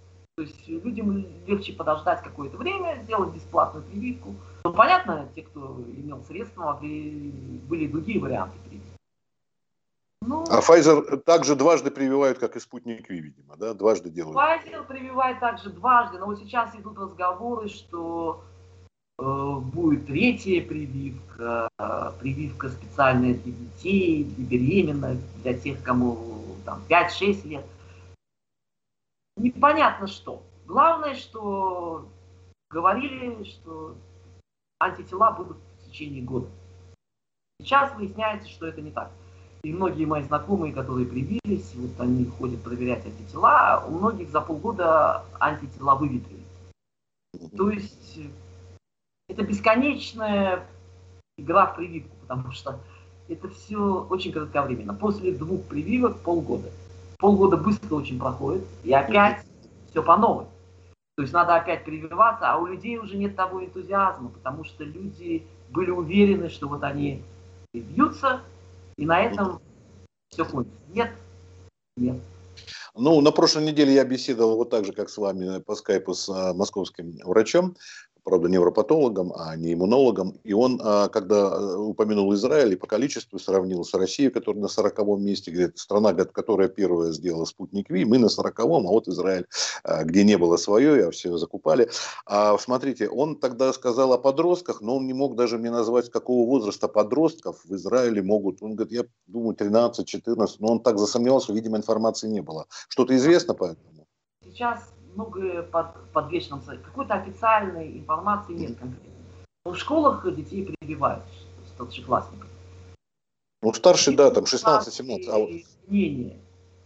То 0.41 0.45
есть 0.47 0.67
людям 0.67 1.23
легче 1.45 1.71
подождать 1.73 2.23
какое-то 2.23 2.57
время, 2.57 2.99
сделать 3.03 3.31
бесплатную 3.31 3.85
прививку. 3.85 4.33
Ну, 4.63 4.73
понятно, 4.73 5.29
те, 5.35 5.43
кто 5.43 5.83
имел 5.95 6.23
средства, 6.23 6.73
могли, 6.73 7.31
были 7.69 7.85
другие 7.85 8.19
варианты 8.19 8.57
прививки. 8.63 8.89
Ну, 10.23 10.43
а 10.49 10.61
Pfizer 10.61 11.17
также 11.17 11.55
дважды 11.55 11.91
прививают, 11.91 12.39
как 12.39 12.55
и 12.55 12.59
спутник 12.59 13.07
Ви, 13.07 13.19
видимо, 13.19 13.55
да? 13.55 13.75
Дважды 13.75 14.09
делают. 14.09 14.35
Pfizer 14.35 14.83
прививает 14.87 15.39
также 15.39 15.69
дважды, 15.69 16.17
но 16.17 16.25
вот 16.25 16.39
сейчас 16.39 16.73
идут 16.73 16.97
разговоры, 16.97 17.69
что 17.69 18.43
э, 19.19 19.23
будет 19.23 20.07
третья 20.07 20.63
прививка, 20.63 21.69
э, 21.77 22.11
прививка 22.19 22.69
специальная 22.69 23.35
для 23.35 23.51
детей, 23.51 24.23
для 24.23 24.45
беременных, 24.45 25.19
для 25.43 25.53
тех, 25.53 25.83
кому 25.83 26.17
там 26.65 26.81
5-6 26.89 27.47
лет 27.47 27.65
непонятно 29.37 30.07
что. 30.07 30.43
Главное, 30.65 31.15
что 31.15 32.07
говорили, 32.69 33.43
что 33.43 33.95
антитела 34.79 35.31
будут 35.31 35.57
в 35.57 35.89
течение 35.89 36.21
года. 36.21 36.47
Сейчас 37.59 37.93
выясняется, 37.95 38.49
что 38.49 38.67
это 38.67 38.81
не 38.81 38.91
так. 38.91 39.11
И 39.63 39.71
многие 39.71 40.05
мои 40.05 40.23
знакомые, 40.23 40.73
которые 40.73 41.05
привились, 41.05 41.75
вот 41.75 41.99
они 41.99 42.25
ходят 42.25 42.63
проверять 42.63 43.05
антитела, 43.05 43.83
у 43.87 43.91
многих 43.91 44.29
за 44.29 44.41
полгода 44.41 45.23
антитела 45.39 45.95
выветрились. 45.95 46.41
То 47.55 47.69
есть 47.69 48.19
это 49.29 49.43
бесконечная 49.43 50.65
игра 51.37 51.67
в 51.67 51.75
прививку, 51.75 52.15
потому 52.21 52.51
что 52.51 52.79
это 53.29 53.49
все 53.49 54.07
очень 54.09 54.31
кратковременно. 54.31 54.95
После 54.95 55.31
двух 55.31 55.63
прививок 55.65 56.19
полгода 56.21 56.71
полгода 57.21 57.55
быстро 57.55 57.95
очень 57.95 58.19
проходит, 58.19 58.63
и 58.83 58.91
опять 58.91 59.45
все 59.89 60.03
по 60.03 60.17
новой. 60.17 60.45
То 61.15 61.21
есть 61.21 61.33
надо 61.33 61.55
опять 61.55 61.85
прививаться, 61.85 62.51
а 62.51 62.57
у 62.57 62.65
людей 62.65 62.97
уже 62.97 63.15
нет 63.15 63.35
того 63.35 63.63
энтузиазма, 63.63 64.29
потому 64.29 64.63
что 64.63 64.83
люди 64.83 65.45
были 65.69 65.91
уверены, 65.91 66.49
что 66.49 66.67
вот 66.67 66.83
они 66.83 67.23
бьются, 67.73 68.41
и 68.97 69.05
на 69.05 69.21
этом 69.21 69.61
все 70.29 70.45
кончится. 70.45 70.79
Нет, 70.93 71.11
нет. 71.95 72.17
Ну, 72.95 73.21
на 73.21 73.31
прошлой 73.31 73.65
неделе 73.65 73.93
я 73.93 74.03
беседовал 74.03 74.57
вот 74.57 74.69
так 74.69 74.85
же, 74.85 74.91
как 74.91 75.09
с 75.09 75.17
вами 75.17 75.61
по 75.61 75.75
скайпу 75.75 76.13
с 76.13 76.27
а, 76.27 76.53
московским 76.53 77.17
врачом 77.23 77.75
правда, 78.23 78.49
невропатологом, 78.49 79.33
а 79.35 79.55
не 79.55 79.73
иммунологом. 79.73 80.39
И 80.43 80.53
он, 80.53 80.79
а, 80.83 81.07
когда 81.07 81.51
э, 81.51 81.75
упомянул 81.75 82.33
Израиль 82.33 82.73
и 82.73 82.75
по 82.75 82.87
количеству 82.87 83.39
сравнил 83.39 83.83
с 83.83 83.93
Россией, 83.93 84.29
которая 84.29 84.61
на 84.61 84.67
40-м 84.67 85.23
месте, 85.23 85.51
говорит, 85.51 85.77
страна, 85.77 86.13
которая 86.13 86.67
первая 86.67 87.11
сделала 87.11 87.45
спутник 87.45 87.89
Ви, 87.89 88.05
мы 88.05 88.19
на 88.19 88.27
40-м, 88.27 88.87
а 88.87 88.89
вот 88.89 89.07
Израиль, 89.07 89.47
а, 89.83 90.03
где 90.03 90.23
не 90.23 90.37
было 90.37 90.57
свое, 90.57 91.07
а 91.07 91.11
все 91.11 91.35
закупали. 91.37 91.89
А 92.25 92.57
смотрите, 92.57 93.09
он 93.09 93.37
тогда 93.37 93.73
сказал 93.73 94.13
о 94.13 94.17
подростках, 94.17 94.81
но 94.81 94.97
он 94.97 95.07
не 95.07 95.13
мог 95.13 95.35
даже 95.35 95.57
мне 95.57 95.71
назвать, 95.71 96.11
какого 96.11 96.47
возраста 96.47 96.87
подростков 96.87 97.61
в 97.65 97.75
Израиле 97.75 98.21
могут. 98.21 98.61
Он 98.61 98.75
говорит, 98.75 98.93
я 98.93 99.05
думаю, 99.27 99.55
13-14, 99.55 100.47
но 100.59 100.73
он 100.73 100.79
так 100.81 100.99
засомневался, 100.99 101.53
видимо, 101.53 101.77
информации 101.77 102.27
не 102.27 102.41
было. 102.41 102.67
Что-то 102.87 103.15
известно 103.15 103.53
по 103.53 103.65
этому? 103.65 104.07
Сейчас 104.43 104.93
многое 105.15 105.63
под, 105.63 105.93
подвешено. 106.13 106.61
Какой-то 106.65 107.15
официальной 107.15 107.97
информации 107.97 108.53
нет 108.53 108.77
конкретно. 108.77 109.11
Но 109.65 109.73
в 109.73 109.77
школах 109.77 110.23
детей 110.35 110.75
прививают, 110.79 111.23
старшеклассников. 111.73 112.49
Ну, 113.61 113.73
старший, 113.73 114.15
да, 114.15 114.31
там 114.31 114.45
16-17. 114.45 115.29
А... 115.29 115.91
Мнение. 115.91 116.39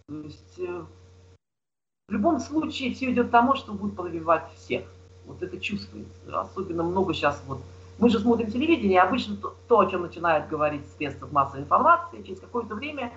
То 0.08 0.16
есть, 0.22 0.60
э, 0.60 0.84
в 2.08 2.12
любом 2.12 2.40
случае, 2.40 2.94
все 2.94 3.12
идет 3.12 3.30
к 3.30 3.32
тому, 3.32 3.56
что 3.56 3.74
будут 3.74 3.96
прививать 3.96 4.44
всех. 4.56 4.84
Вот 5.26 5.42
это 5.42 5.58
чувствуется. 5.60 6.42
Особенно 6.42 6.84
много 6.84 7.14
сейчас 7.14 7.42
вот 7.48 7.60
мы 7.98 8.10
же 8.10 8.20
смотрим 8.20 8.52
телевидение, 8.52 8.98
и 8.98 9.02
обычно 9.02 9.38
то, 9.38 9.56
то, 9.68 9.80
о 9.80 9.90
чем 9.90 10.02
начинают 10.02 10.48
говорить 10.50 10.82
средства 10.98 11.28
массовой 11.32 11.62
информации, 11.62 12.24
через 12.24 12.40
какое-то 12.40 12.76
время 12.76 13.14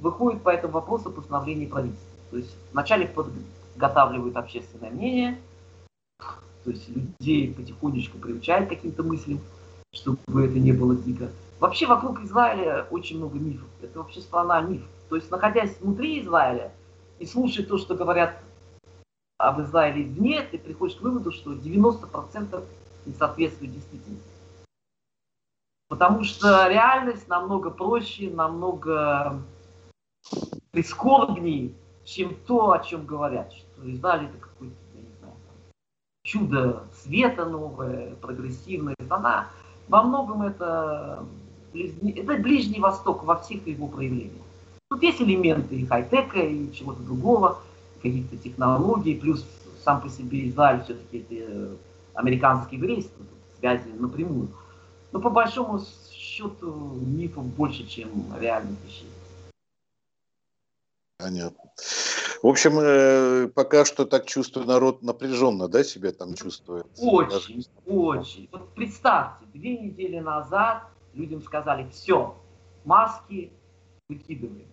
выходит 0.00 0.42
по 0.42 0.50
этому 0.50 0.74
вопросу 0.74 1.10
постановление 1.10 1.66
правительства. 1.66 2.08
То 2.30 2.36
есть 2.36 2.54
вначале 2.72 3.06
подготавливают 3.78 4.36
общественное 4.36 4.90
мнение, 4.90 5.40
то 6.64 6.70
есть 6.70 6.88
людей 6.88 7.54
потихонечку 7.54 8.18
приучают 8.18 8.66
к 8.66 8.70
каким-то 8.70 9.04
мыслям, 9.04 9.38
чтобы 9.92 10.44
это 10.44 10.58
не 10.58 10.72
было 10.72 10.96
дико. 10.96 11.30
Вообще 11.60 11.86
вокруг 11.86 12.20
Израиля 12.20 12.86
очень 12.90 13.18
много 13.18 13.38
мифов. 13.38 13.68
Это 13.80 14.00
вообще 14.00 14.20
страна 14.20 14.60
миф. 14.60 14.82
То 15.08 15.16
есть 15.16 15.30
находясь 15.30 15.78
внутри 15.80 16.20
Израиля 16.20 16.72
и 17.20 17.26
слушая 17.26 17.64
то, 17.64 17.78
что 17.78 17.94
говорят 17.94 18.42
об 19.38 19.60
Израиле 19.60 20.02
извне, 20.02 20.42
ты 20.42 20.58
приходишь 20.58 20.96
к 20.96 21.00
выводу, 21.00 21.30
что 21.30 21.52
90% 21.52 22.64
не 23.06 23.14
соответствует 23.14 23.72
действительности. 23.72 24.28
Потому 25.88 26.24
что 26.24 26.68
реальность 26.68 27.28
намного 27.28 27.70
проще, 27.70 28.28
намного 28.28 29.40
прискорбнее, 30.72 31.72
чем 32.08 32.34
то, 32.46 32.72
о 32.72 32.78
чем 32.78 33.04
говорят 33.04 33.52
что 33.78 33.88
издали 33.88 34.28
какое-то, 34.40 34.76
я 34.94 35.00
не 35.00 35.08
знаю, 35.18 35.34
чудо 36.22 36.84
света 37.02 37.44
новое, 37.44 38.14
прогрессивное. 38.16 38.96
Она 39.08 39.48
во 39.88 40.02
многом 40.02 40.42
это, 40.42 41.24
это 41.72 42.36
Ближний 42.36 42.80
Восток 42.80 43.24
во 43.24 43.36
всех 43.36 43.66
его 43.66 43.88
проявлениях. 43.88 44.42
Тут 44.90 45.02
есть 45.02 45.20
элементы 45.20 45.76
и 45.76 45.86
хай-тека, 45.86 46.40
и 46.40 46.72
чего-то 46.72 47.02
другого, 47.02 47.60
каких-то 48.02 48.36
технологий, 48.36 49.16
плюс 49.16 49.44
сам 49.84 50.00
по 50.00 50.08
себе 50.08 50.48
Израиль 50.48 50.82
все-таки 50.84 51.18
это 51.18 51.34
э, 51.34 51.76
американский 52.14 52.76
еврейство, 52.76 53.24
связи 53.58 53.88
напрямую. 53.98 54.48
Но 55.12 55.20
по 55.20 55.30
большому 55.30 55.80
счету 56.10 56.72
мифов 57.00 57.44
больше, 57.44 57.86
чем 57.86 58.08
реальных 58.38 58.76
вещей. 58.84 59.08
Понятно. 61.18 61.70
В 62.42 62.46
общем, 62.46 62.78
э, 62.78 63.48
пока 63.48 63.84
что 63.84 64.04
так 64.04 64.26
чувствую, 64.26 64.66
народ 64.66 65.02
напряженно, 65.02 65.66
да, 65.68 65.82
себя 65.82 66.12
там 66.12 66.34
чувствует? 66.34 66.86
Очень, 66.96 67.30
Даже... 67.30 67.54
очень. 67.86 68.48
Вот 68.52 68.74
представьте, 68.74 69.44
две 69.52 69.76
недели 69.76 70.20
назад 70.20 70.84
людям 71.14 71.42
сказали, 71.42 71.88
все, 71.90 72.36
маски 72.84 73.50
выкидываем. 74.08 74.68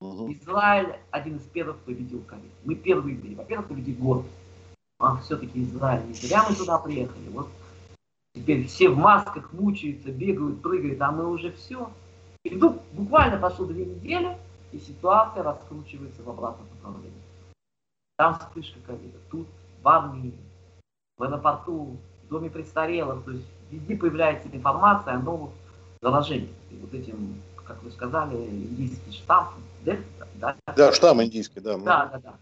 Угу. 0.00 0.32
Израиль 0.32 0.96
один 1.10 1.36
из 1.36 1.44
первых 1.44 1.78
победил 1.78 2.22
ковид. 2.22 2.52
Мы 2.64 2.74
первые 2.74 3.16
были. 3.16 3.34
Во-первых, 3.34 3.68
победил 3.68 3.96
год. 3.96 4.26
А 4.98 5.16
все-таки 5.18 5.62
Израиль. 5.64 6.06
Не 6.06 6.14
зря 6.14 6.44
мы 6.48 6.54
туда 6.54 6.78
приехали. 6.78 7.28
Вот 7.30 7.48
теперь 8.34 8.66
все 8.66 8.90
в 8.90 8.96
масках 8.98 9.52
мучаются, 9.54 10.10
бегают, 10.10 10.60
прыгают, 10.60 11.00
а 11.00 11.10
мы 11.10 11.26
уже 11.26 11.52
все. 11.52 11.90
И 12.44 12.50
вдруг 12.50 12.82
буквально 12.92 13.38
прошло 13.38 13.64
две 13.64 13.86
недели, 13.86 14.36
и 14.74 14.80
ситуация 14.80 15.42
раскручивается 15.44 16.22
в 16.22 16.28
обратном 16.28 16.66
направлении. 16.74 17.22
Там 18.16 18.38
вспышка 18.38 18.80
ковида, 18.86 19.18
тут 19.30 19.46
в 19.82 19.88
армии, 19.88 20.34
в 21.16 21.22
аэропорту, 21.22 21.96
в 22.24 22.28
доме 22.28 22.50
престарелых, 22.50 23.24
то 23.24 23.30
есть 23.30 23.46
везде 23.70 23.96
появляется 23.96 24.48
информация 24.52 25.14
о 25.14 25.18
новых 25.18 25.50
заражениях. 26.02 26.50
И 26.70 26.76
вот 26.76 26.92
этим, 26.92 27.40
как 27.64 27.82
вы 27.82 27.90
сказали, 27.92 28.34
индийский 28.34 29.12
штамп, 29.12 29.50
дельта, 29.82 30.28
да? 30.34 30.56
Да, 30.76 30.92
штамм 30.92 31.22
индийский, 31.22 31.60
да. 31.60 31.78
Да, 31.78 32.06
да, 32.06 32.18
да. 32.18 32.34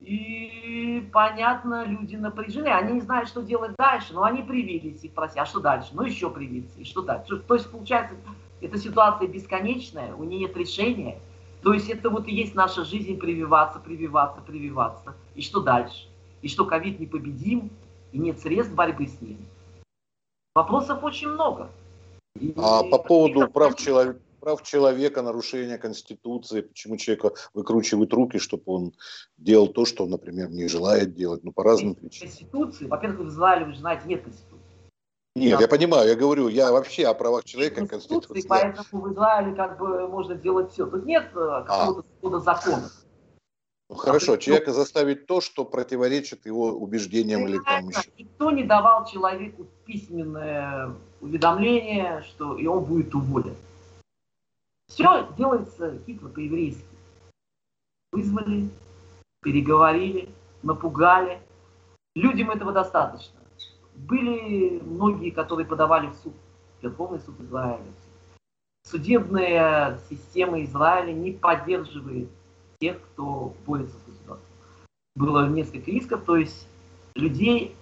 И 0.00 1.08
понятно, 1.12 1.84
люди 1.84 2.16
напряжены, 2.16 2.68
они 2.68 2.94
не 2.94 3.00
знают, 3.00 3.28
что 3.28 3.42
делать 3.42 3.72
дальше, 3.76 4.14
но 4.14 4.22
они 4.24 4.42
привились, 4.42 5.02
их 5.02 5.12
просят, 5.12 5.38
а 5.38 5.46
что 5.46 5.60
дальше? 5.60 5.90
Ну 5.92 6.02
еще 6.02 6.30
привиться, 6.30 6.78
и 6.78 6.84
что 6.84 7.02
дальше? 7.02 7.38
То 7.38 7.54
есть 7.54 7.70
получается, 7.70 8.14
эта 8.60 8.78
ситуация 8.78 9.28
бесконечная, 9.28 10.14
у 10.14 10.24
нее 10.24 10.40
нет 10.40 10.56
решения. 10.56 11.18
То 11.62 11.72
есть 11.72 11.88
это 11.90 12.10
вот 12.10 12.28
и 12.28 12.34
есть 12.34 12.54
наша 12.54 12.84
жизнь 12.84 13.18
прививаться, 13.18 13.78
прививаться, 13.78 14.40
прививаться. 14.40 15.14
И 15.34 15.42
что 15.42 15.60
дальше? 15.60 16.08
И 16.42 16.48
что 16.48 16.64
ковид 16.64 17.00
непобедим, 17.00 17.70
и 18.12 18.18
нет 18.18 18.40
средств 18.40 18.74
борьбы 18.74 19.06
с 19.06 19.20
ним. 19.20 19.38
Вопросов 20.54 21.02
очень 21.02 21.28
много. 21.28 21.70
И 22.38 22.52
а 22.56 22.82
по 22.84 22.98
поводу 22.98 23.48
прав 23.48 23.76
человека, 23.76 24.20
прав 24.40 24.62
человека, 24.62 25.22
нарушения 25.22 25.78
Конституции, 25.78 26.62
почему 26.62 26.96
человека 26.96 27.32
выкручивают 27.54 28.12
руки, 28.12 28.38
чтобы 28.38 28.62
он 28.66 28.92
делал 29.36 29.68
то, 29.68 29.84
что 29.84 30.04
он, 30.04 30.10
например, 30.10 30.50
не 30.50 30.68
желает 30.68 31.14
делать, 31.14 31.42
ну, 31.44 31.52
по 31.52 31.64
разным 31.64 31.94
причинам. 31.94 32.28
Конституции, 32.28 32.86
во-первых, 32.86 33.20
в 33.20 33.28
Израиле, 33.28 33.66
вы 33.66 33.72
же 33.72 33.78
знаете, 33.80 34.02
нет 34.06 34.22
Конституции. 34.22 34.57
Нет, 35.38 35.60
я 35.60 35.68
понимаю, 35.68 36.08
я 36.08 36.14
говорю, 36.14 36.48
я 36.48 36.72
вообще 36.72 37.06
о 37.06 37.14
правах 37.14 37.44
человека, 37.44 37.86
Конституции, 37.86 38.34
Конституции. 38.34 38.48
Поэтому 38.48 39.02
в 39.02 39.12
Израиле 39.12 39.54
как 39.54 39.78
бы 39.78 40.08
можно 40.08 40.34
делать 40.34 40.72
все. 40.72 40.86
Тут 40.86 41.06
нет 41.06 41.30
э, 41.34 41.38
а. 41.38 41.62
какого-то 41.62 42.36
а. 42.36 42.40
закона. 42.40 42.90
Ну, 43.90 43.96
хорошо, 43.96 44.34
а 44.34 44.38
человека 44.38 44.72
заставить 44.72 45.26
то, 45.26 45.40
что 45.40 45.64
противоречит 45.64 46.44
его 46.44 46.72
убеждениям 46.72 47.46
или 47.46 47.58
там 47.58 47.88
еще. 47.88 48.10
Никто 48.18 48.50
не 48.50 48.64
давал 48.64 49.06
человеку 49.06 49.66
письменное 49.86 50.94
уведомление, 51.20 52.22
что 52.28 52.56
и 52.56 52.66
он 52.66 52.84
будет 52.84 53.14
уволен. 53.14 53.56
Все 54.88 55.28
делается 55.36 55.98
хитро 56.06 56.28
по-еврейски. 56.28 56.84
Вызвали, 58.12 58.68
переговорили, 59.42 60.28
напугали. 60.62 61.40
Людям 62.14 62.50
этого 62.50 62.72
достаточно. 62.72 63.37
Были 64.06 64.80
многие, 64.80 65.30
которые 65.30 65.66
подавали 65.66 66.08
в 66.08 66.14
суд, 66.14 66.34
Верховный 66.80 67.20
суд 67.20 67.40
Израиля. 67.40 67.82
Судебная 68.84 69.98
система 70.08 70.62
Израиля 70.62 71.12
не 71.12 71.32
поддерживает 71.32 72.28
тех, 72.80 73.00
кто 73.02 73.54
борется 73.66 73.96
с 73.96 74.02
государством. 74.04 74.48
Было 75.16 75.48
несколько 75.48 75.90
исков, 75.90 76.22
то 76.24 76.36
есть 76.36 76.68
людей 77.14 77.74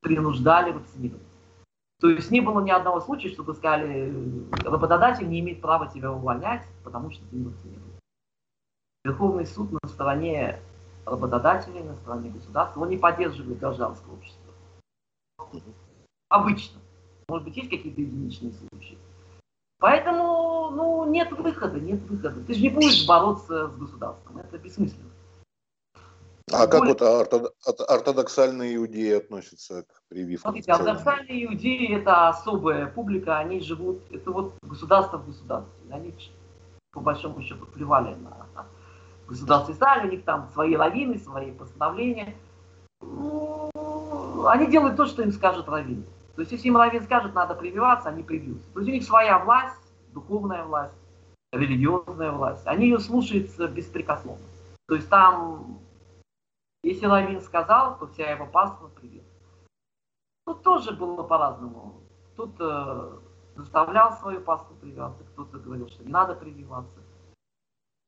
принуждали 0.00 0.72
вакцинировать. 0.72 1.22
То 2.00 2.10
есть 2.10 2.32
не 2.32 2.40
было 2.40 2.60
ни 2.60 2.70
одного 2.70 3.00
случая, 3.00 3.30
чтобы 3.30 3.54
сказали, 3.54 4.12
работодатель 4.64 5.28
не 5.28 5.38
имеет 5.38 5.60
права 5.60 5.86
тебя 5.86 6.10
увольнять, 6.10 6.66
потому 6.82 7.12
что 7.12 7.24
ты 7.26 7.36
не 7.36 7.44
вакцинирован. 7.44 7.92
Верховный 9.04 9.46
суд 9.46 9.70
на 9.70 9.88
стороне 9.88 10.58
работодателей, 11.06 11.82
на 11.82 11.94
стороне 11.94 12.30
государства, 12.30 12.80
он 12.80 12.88
не 12.88 12.98
поддерживает 12.98 13.60
гражданское 13.60 14.12
общество. 14.12 14.41
Обычно. 16.28 16.80
Может 17.28 17.46
быть, 17.46 17.56
есть 17.56 17.70
какие-то 17.70 18.00
единичные 18.00 18.52
случаи. 18.52 18.98
Поэтому, 19.78 20.70
ну, 20.70 21.04
нет 21.10 21.32
выхода, 21.32 21.80
нет 21.80 22.00
выхода. 22.02 22.40
Ты 22.44 22.54
же 22.54 22.62
не 22.62 22.68
будешь 22.68 23.06
бороться 23.06 23.68
с 23.68 23.76
государством. 23.76 24.38
Это 24.38 24.58
бессмысленно. 24.58 25.10
А 26.52 26.66
как 26.66 26.84
вот 26.84 27.00
ортодоксальные 27.88 28.76
иудеи 28.76 29.12
относятся 29.16 29.84
к 29.84 30.02
прививкам? 30.08 30.52
Смотрите, 30.52 30.72
ортодоксальные 30.72 31.46
иудеи 31.46 31.96
это 31.96 32.28
особая 32.28 32.86
публика, 32.86 33.38
они 33.38 33.60
живут, 33.60 34.02
это 34.10 34.30
вот 34.30 34.54
государство 34.62 35.18
в 35.18 35.26
государстве. 35.26 35.72
Они 35.90 36.14
по 36.90 37.00
большому 37.00 37.40
счету 37.42 37.64
плевали 37.66 38.14
на 38.16 38.46
государство 39.26 39.72
Израиль, 39.72 40.08
у 40.08 40.10
них 40.10 40.24
там 40.24 40.48
свои 40.52 40.76
раввины, 40.76 41.18
свои 41.18 41.52
постановления. 41.52 42.34
Ну, 43.00 43.41
они 44.46 44.66
делают 44.66 44.96
то, 44.96 45.06
что 45.06 45.22
им 45.22 45.32
скажет 45.32 45.68
раввин. 45.68 46.04
То 46.34 46.40
есть, 46.40 46.52
если 46.52 46.68
им 46.68 46.76
раввин 46.76 47.02
скажет, 47.02 47.34
надо 47.34 47.54
прививаться, 47.54 48.08
они 48.08 48.22
привьются. 48.22 48.66
То 48.72 48.80
есть, 48.80 48.90
у 48.90 48.92
них 48.92 49.04
своя 49.04 49.38
власть, 49.38 49.94
духовная 50.12 50.64
власть, 50.64 50.94
религиозная 51.52 52.32
власть. 52.32 52.66
Они 52.66 52.86
ее 52.86 52.98
слушаются 52.98 53.68
беспрекословно. 53.68 54.44
То 54.86 54.94
есть, 54.94 55.08
там 55.08 55.78
если 56.84 57.06
Лавин 57.06 57.40
сказал, 57.40 57.96
то 57.98 58.08
вся 58.08 58.30
его 58.30 58.46
паства 58.46 58.88
привет. 58.88 59.24
Тут 60.44 60.62
тоже 60.62 60.92
было 60.92 61.22
по-разному. 61.22 62.00
Тут 62.36 62.56
э, 62.58 63.18
заставлял 63.54 64.12
свою 64.14 64.40
пасту 64.40 64.74
прививаться, 64.74 65.22
кто-то 65.24 65.58
говорил, 65.58 65.88
что 65.88 66.02
не 66.02 66.10
надо 66.10 66.34
прививаться. 66.34 66.98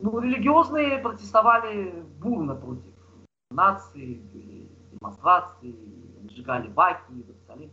Ну, 0.01 0.19
религиозные 0.19 0.99
протестовали 0.99 2.03
бурно 2.19 2.57
против 2.57 2.93
нации, 3.53 4.15
демонстрации, 4.91 6.04
сжигали 6.35 6.69
баки, 6.69 7.03
Иерусалим. 7.11 7.71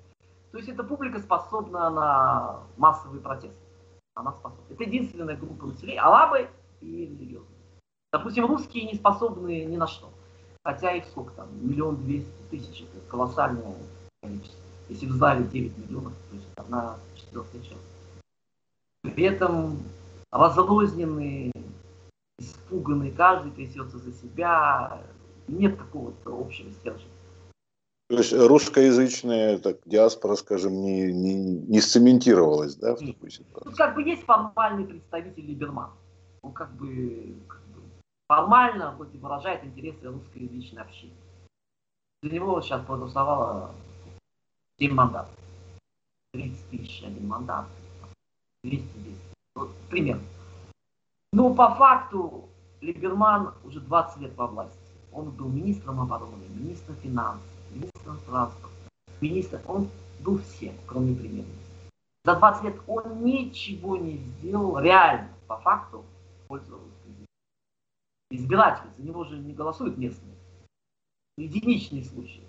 То 0.52 0.58
есть 0.58 0.70
эта 0.70 0.84
публика 0.84 1.20
способна 1.20 1.90
на 1.90 2.60
массовый 2.78 3.20
протест. 3.20 3.56
Она 4.14 4.34
способна. 4.34 4.64
Это 4.70 4.84
единственная 4.84 5.38
группа 5.38 5.68
населения, 5.68 6.02
алабы 6.02 6.50
и 6.82 7.06
религиозные. 7.06 7.58
Допустим, 8.12 8.46
русские 8.46 8.86
не 8.86 8.96
способны 8.96 9.64
ни 9.64 9.78
на 9.78 9.88
что. 9.88 10.10
Хотя 10.64 10.92
их 10.92 11.06
сколько 11.06 11.34
там, 11.34 11.48
миллион 11.66 11.96
двести 11.96 12.32
тысяч, 12.50 12.82
это 12.82 13.00
колоссальное 13.10 13.76
количество. 14.22 14.60
Если 14.90 15.06
в 15.06 15.14
зале 15.14 15.46
9 15.46 15.78
миллионов, 15.78 16.14
то 16.30 16.36
есть 16.36 16.48
одна 16.58 16.98
четвертая 17.16 17.62
часть. 17.62 17.80
При 19.04 19.24
этом 19.24 19.80
разрозненные, 20.32 21.52
испуганные, 22.38 23.12
каждый 23.12 23.52
трясется 23.52 23.98
за 23.98 24.12
себя, 24.12 25.02
нет 25.48 25.78
какого-то 25.78 26.38
общего 26.38 26.72
стержня. 26.72 27.11
То 28.12 28.18
есть 28.18 28.34
русскоязычная 28.34 29.58
так, 29.60 29.78
диаспора, 29.86 30.36
скажем, 30.36 30.82
не, 30.82 31.14
не, 31.14 31.34
не 31.34 31.80
сцементировалась, 31.80 32.76
да, 32.76 32.94
в 32.96 33.00
такой 33.00 33.32
ситуации? 33.32 33.70
Тут 33.70 33.78
как 33.78 33.96
бы 33.96 34.04
есть 34.04 34.26
формальный 34.26 34.86
представитель 34.86 35.46
Либерман. 35.46 35.92
Он 36.42 36.52
как 36.52 36.74
бы 36.74 37.34
формально 38.28 38.92
хоть 38.98 39.16
и 39.16 39.18
выражает 39.18 39.64
интересы 39.64 40.10
русскоязычной 40.10 40.82
общины. 40.82 41.14
За 42.22 42.30
него 42.30 42.62
сейчас 42.62 42.86
проголосовало 42.86 43.72
7 44.78 44.94
мандатов. 44.94 45.34
30 46.34 46.70
тысяч 46.70 47.04
один 47.06 47.30
мандат. 47.30 47.66
200 48.66 48.84
10. 48.84 49.18
Вот, 49.56 49.70
примерно. 49.90 50.24
Ну, 51.32 51.56
по 51.56 51.74
факту, 51.76 52.50
Либерман 52.82 53.54
уже 53.64 53.80
20 53.80 54.20
лет 54.20 54.36
во 54.36 54.48
власти. 54.48 54.78
Он 55.14 55.32
был 55.32 55.48
министром 55.48 56.02
обороны, 56.02 56.44
министром 56.50 56.98
финансов, 56.98 57.48
министром 57.74 58.20
транспорта, 58.26 58.76
министром. 59.22 59.62
Он 59.68 59.90
был 60.20 60.40
всем, 60.40 60.74
кроме 60.86 61.16
премьер 61.16 61.46
За 62.26 62.36
20 62.36 62.64
лет 62.64 62.76
он 62.88 63.24
ничего 63.24 63.98
не 63.98 64.18
сделал 64.18 64.80
реально, 64.80 65.30
по 65.48 65.58
факту, 65.58 66.06
пользу 66.48 66.80
избиратель, 68.32 68.90
за 68.98 69.04
него 69.04 69.24
же 69.26 69.38
не 69.38 69.54
голосуют 69.54 69.98
местные. 69.98 70.36
Единичный 71.38 72.04
случай. 72.04 72.44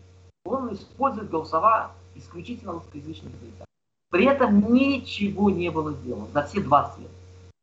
Он 0.44 0.72
использует 0.72 1.30
голосова 1.30 1.92
исключительно 2.14 2.72
русскоязычных 2.72 3.32
избирателей. 3.34 3.64
При 4.10 4.26
этом 4.26 4.72
ничего 4.72 5.50
не 5.50 5.70
было 5.70 5.92
сделано 5.92 6.26
за 6.32 6.42
все 6.44 6.60
20 6.60 6.98
лет. 7.00 7.10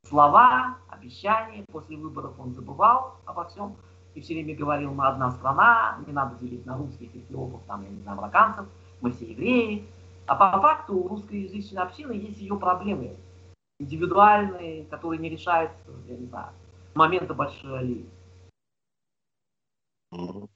Слова, 0.08 0.78
обещания, 0.90 1.66
после 1.72 1.98
выборов 1.98 2.34
он 2.40 2.54
забывал 2.56 3.18
обо 3.26 3.46
всем 3.46 3.76
и 4.16 4.22
все 4.22 4.34
время 4.34 4.56
говорил, 4.56 4.94
мы 4.94 5.08
одна 5.08 5.32
страна, 5.32 6.00
не 6.06 6.14
надо 6.14 6.38
делить 6.40 6.66
на 6.66 6.78
русских, 6.78 7.16
эфиопов, 7.16 7.62
там, 7.68 7.84
я 7.84 7.90
не 7.90 8.02
знаю, 8.02 8.18
марокканцев, 8.18 8.66
мы 9.02 9.12
все 9.12 9.32
евреи. 9.32 9.88
А 10.26 10.36
по 10.36 10.60
факту 10.62 10.96
у 10.96 11.08
русскоязычной 11.08 11.82
общины 11.82 12.12
есть 12.14 12.40
ее 12.40 12.58
проблемы 12.58 13.16
индивидуальные, 13.80 14.86
которые 14.86 15.20
не 15.20 15.30
решаются, 15.30 15.78
я 16.08 16.18
не 16.18 16.28
знаю, 16.28 16.52
момента 16.94 17.34
большой 17.34 17.80
аллеи. 17.80 18.06
Ну 20.12 20.50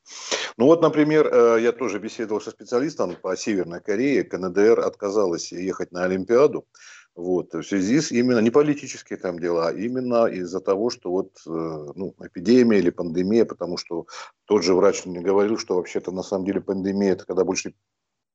вот, 0.65 0.81
например, 0.81 1.27
э, 1.27 1.61
я 1.61 1.71
тоже 1.71 1.99
беседовал 1.99 2.41
со 2.41 2.51
специалистом 2.51 3.15
по 3.15 3.35
Северной 3.35 3.81
Корее. 3.81 4.23
КНДР 4.23 4.79
отказалась 4.79 5.51
ехать 5.51 5.91
на 5.91 6.03
Олимпиаду, 6.03 6.65
Вот, 7.15 7.53
в 7.53 7.61
связи 7.61 8.01
с 8.01 8.11
именно 8.11 8.39
не 8.39 8.49
политические 8.49 9.19
там 9.19 9.37
дела, 9.37 9.67
а 9.67 9.71
именно 9.71 10.25
из-за 10.25 10.59
того, 10.59 10.89
что 10.89 11.11
вот 11.11 11.29
э, 11.45 11.49
ну, 11.95 12.15
эпидемия 12.19 12.79
или 12.79 12.89
пандемия, 12.89 13.45
потому 13.45 13.77
что 13.77 14.07
тот 14.45 14.63
же 14.63 14.73
врач 14.73 15.05
мне 15.05 15.21
говорил, 15.21 15.59
что 15.59 15.75
вообще-то 15.75 16.11
на 16.11 16.23
самом 16.23 16.45
деле 16.45 16.59
пандемия 16.59 17.13
это 17.13 17.25
когда 17.25 17.43
больше 17.43 17.75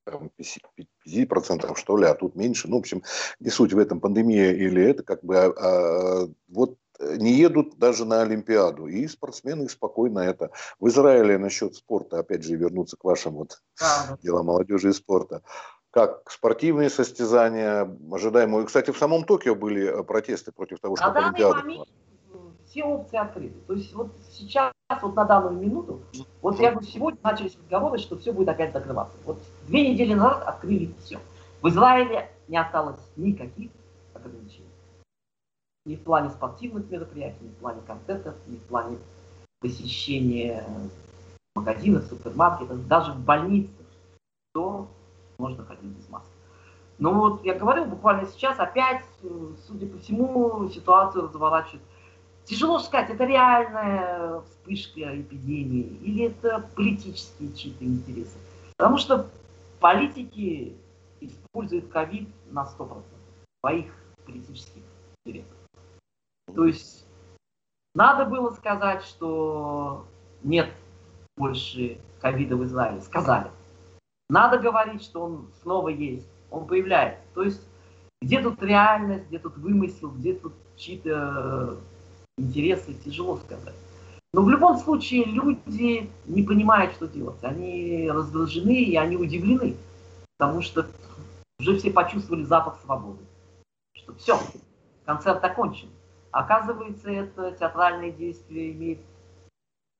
50% 0.06 1.76
что 1.76 1.96
ли, 1.96 2.06
а 2.06 2.14
тут 2.14 2.36
меньше. 2.36 2.68
Ну, 2.68 2.76
в 2.76 2.80
общем, 2.80 3.02
не 3.40 3.50
суть 3.50 3.72
в 3.72 3.78
этом, 3.78 4.00
пандемия 4.00 4.52
или 4.52 4.82
это, 4.82 5.02
как 5.02 5.24
бы, 5.24 5.36
а, 5.36 5.52
а, 5.58 6.28
вот 6.48 6.78
не 7.00 7.32
едут 7.34 7.78
даже 7.78 8.04
на 8.04 8.22
Олимпиаду. 8.22 8.86
И 8.86 9.06
спортсмены 9.06 9.68
спокойно 9.68 10.20
это. 10.20 10.50
В 10.80 10.88
Израиле 10.88 11.38
насчет 11.38 11.74
спорта, 11.76 12.18
опять 12.18 12.42
же, 12.42 12.56
вернуться 12.56 12.96
к 12.96 13.04
вашим 13.04 13.34
вот 13.34 13.60
а, 13.80 14.16
делам 14.22 14.46
молодежи 14.46 14.90
и 14.90 14.92
спорта. 14.92 15.42
Как 15.90 16.30
спортивные 16.30 16.90
состязания, 16.90 17.88
ожидаемые. 18.12 18.66
Кстати, 18.66 18.90
в 18.90 18.98
самом 18.98 19.24
Токио 19.24 19.54
были 19.54 19.86
э, 19.86 20.02
протесты 20.04 20.52
против 20.52 20.80
того, 20.80 20.96
что 20.96 21.10
Олимпиада 21.10 21.62
все 22.68 22.84
опции 22.84 23.16
открыты. 23.16 23.58
То 23.66 23.74
есть 23.74 23.92
вот 23.94 24.12
сейчас, 24.30 24.72
вот 25.02 25.14
на 25.14 25.24
данную 25.24 25.58
минуту, 25.58 26.02
вот 26.42 26.58
я 26.60 26.72
говорю, 26.72 26.86
сегодня 26.86 27.18
начались 27.22 27.56
разговоры, 27.56 27.98
что 27.98 28.18
все 28.18 28.32
будет 28.32 28.48
опять 28.48 28.72
закрываться. 28.72 29.16
Вот 29.24 29.38
две 29.66 29.90
недели 29.90 30.14
назад 30.14 30.42
открыли 30.46 30.94
все. 31.02 31.18
В 31.62 31.68
Израиле 31.68 32.30
не 32.46 32.58
осталось 32.58 33.00
никаких 33.16 33.70
ограничений. 34.14 34.68
Ни 35.84 35.96
в 35.96 36.02
плане 36.02 36.30
спортивных 36.30 36.90
мероприятий, 36.90 37.44
ни 37.44 37.48
в 37.48 37.56
плане 37.56 37.80
концертов, 37.86 38.34
ни 38.46 38.56
в 38.56 38.62
плане 38.64 38.98
посещения 39.60 40.64
магазинов, 41.54 42.04
супермаркетов, 42.04 42.86
даже 42.86 43.12
в 43.12 43.20
больницах, 43.20 43.86
то 44.52 44.88
можно 45.38 45.64
ходить 45.64 45.90
без 45.90 46.08
маски. 46.08 46.28
Но 46.98 47.14
вот 47.14 47.44
я 47.44 47.54
говорил, 47.54 47.84
буквально 47.84 48.26
сейчас 48.26 48.58
опять, 48.58 49.04
судя 49.66 49.86
по 49.86 49.98
всему, 49.98 50.68
ситуацию 50.68 51.24
разворачивает 51.24 51.82
Тяжело 52.48 52.78
сказать, 52.78 53.10
это 53.10 53.26
реальная 53.26 54.40
вспышка 54.40 55.20
эпидемии 55.20 55.98
или 56.00 56.24
это 56.24 56.66
политические 56.74 57.52
чьи-то 57.52 57.84
интересы. 57.84 58.38
Потому 58.78 58.96
что 58.96 59.28
политики 59.80 60.74
используют 61.20 61.88
ковид 61.88 62.30
на 62.50 62.64
100% 62.64 63.02
своих 63.60 63.92
политических 64.24 64.82
интересов. 65.26 65.52
То 66.54 66.64
есть 66.64 67.04
надо 67.94 68.24
было 68.24 68.50
сказать, 68.52 69.04
что 69.04 70.06
нет 70.42 70.72
больше 71.36 72.00
ковида 72.22 72.56
в 72.56 72.64
Израиле. 72.64 73.02
Сказали. 73.02 73.50
Надо 74.28 74.58
говорить, 74.58 75.02
что 75.02 75.22
он 75.22 75.48
снова 75.62 75.88
есть. 75.88 76.28
Он 76.50 76.66
появляется. 76.66 77.22
То 77.34 77.42
есть 77.42 77.62
где 78.20 78.40
тут 78.40 78.62
реальность, 78.62 79.26
где 79.28 79.38
тут 79.38 79.56
вымысел, 79.56 80.10
где 80.10 80.34
тут 80.34 80.52
чьи-то 80.76 81.78
интересы, 82.36 82.94
тяжело 82.94 83.36
сказать. 83.38 83.74
Но 84.32 84.42
в 84.42 84.50
любом 84.50 84.76
случае 84.78 85.24
люди 85.24 86.10
не 86.26 86.42
понимают, 86.42 86.92
что 86.92 87.06
делать. 87.06 87.42
Они 87.42 88.10
раздражены 88.10 88.82
и 88.82 88.96
они 88.96 89.16
удивлены, 89.16 89.76
потому 90.36 90.62
что 90.62 90.86
уже 91.60 91.78
все 91.78 91.90
почувствовали 91.90 92.44
запах 92.44 92.78
свободы. 92.84 93.24
Что 93.94 94.14
все, 94.14 94.38
концерт 95.04 95.42
окончен. 95.42 95.88
Оказывается, 96.30 97.10
это 97.10 97.52
театральное 97.52 98.10
действие 98.10 98.72
имеет 98.72 98.98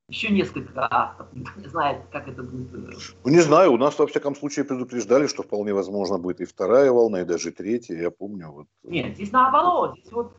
еще 0.08 0.30
несколько 0.30 0.86
актов. 0.90 1.26
Никто 1.32 1.60
не 1.60 1.68
знает, 1.68 2.02
как 2.10 2.28
это 2.28 2.42
будет. 2.42 2.74
Э, 2.74 2.98
ну, 3.24 3.30
не 3.30 3.40
знаю. 3.40 3.72
У 3.72 3.76
нас, 3.76 3.98
во 3.98 4.06
всяком 4.06 4.34
случае, 4.34 4.64
предупреждали, 4.64 5.26
что 5.26 5.42
вполне 5.42 5.74
возможно 5.74 6.18
будет 6.18 6.40
и 6.40 6.44
вторая 6.44 6.90
волна, 6.90 7.20
и 7.20 7.24
даже 7.24 7.52
третья. 7.52 7.94
Я 7.94 8.10
помню. 8.10 8.50
Вот. 8.50 8.66
Нет, 8.84 9.14
здесь 9.14 9.32
наоборот. 9.32 9.98
Здесь 9.98 10.12
вот 10.12 10.32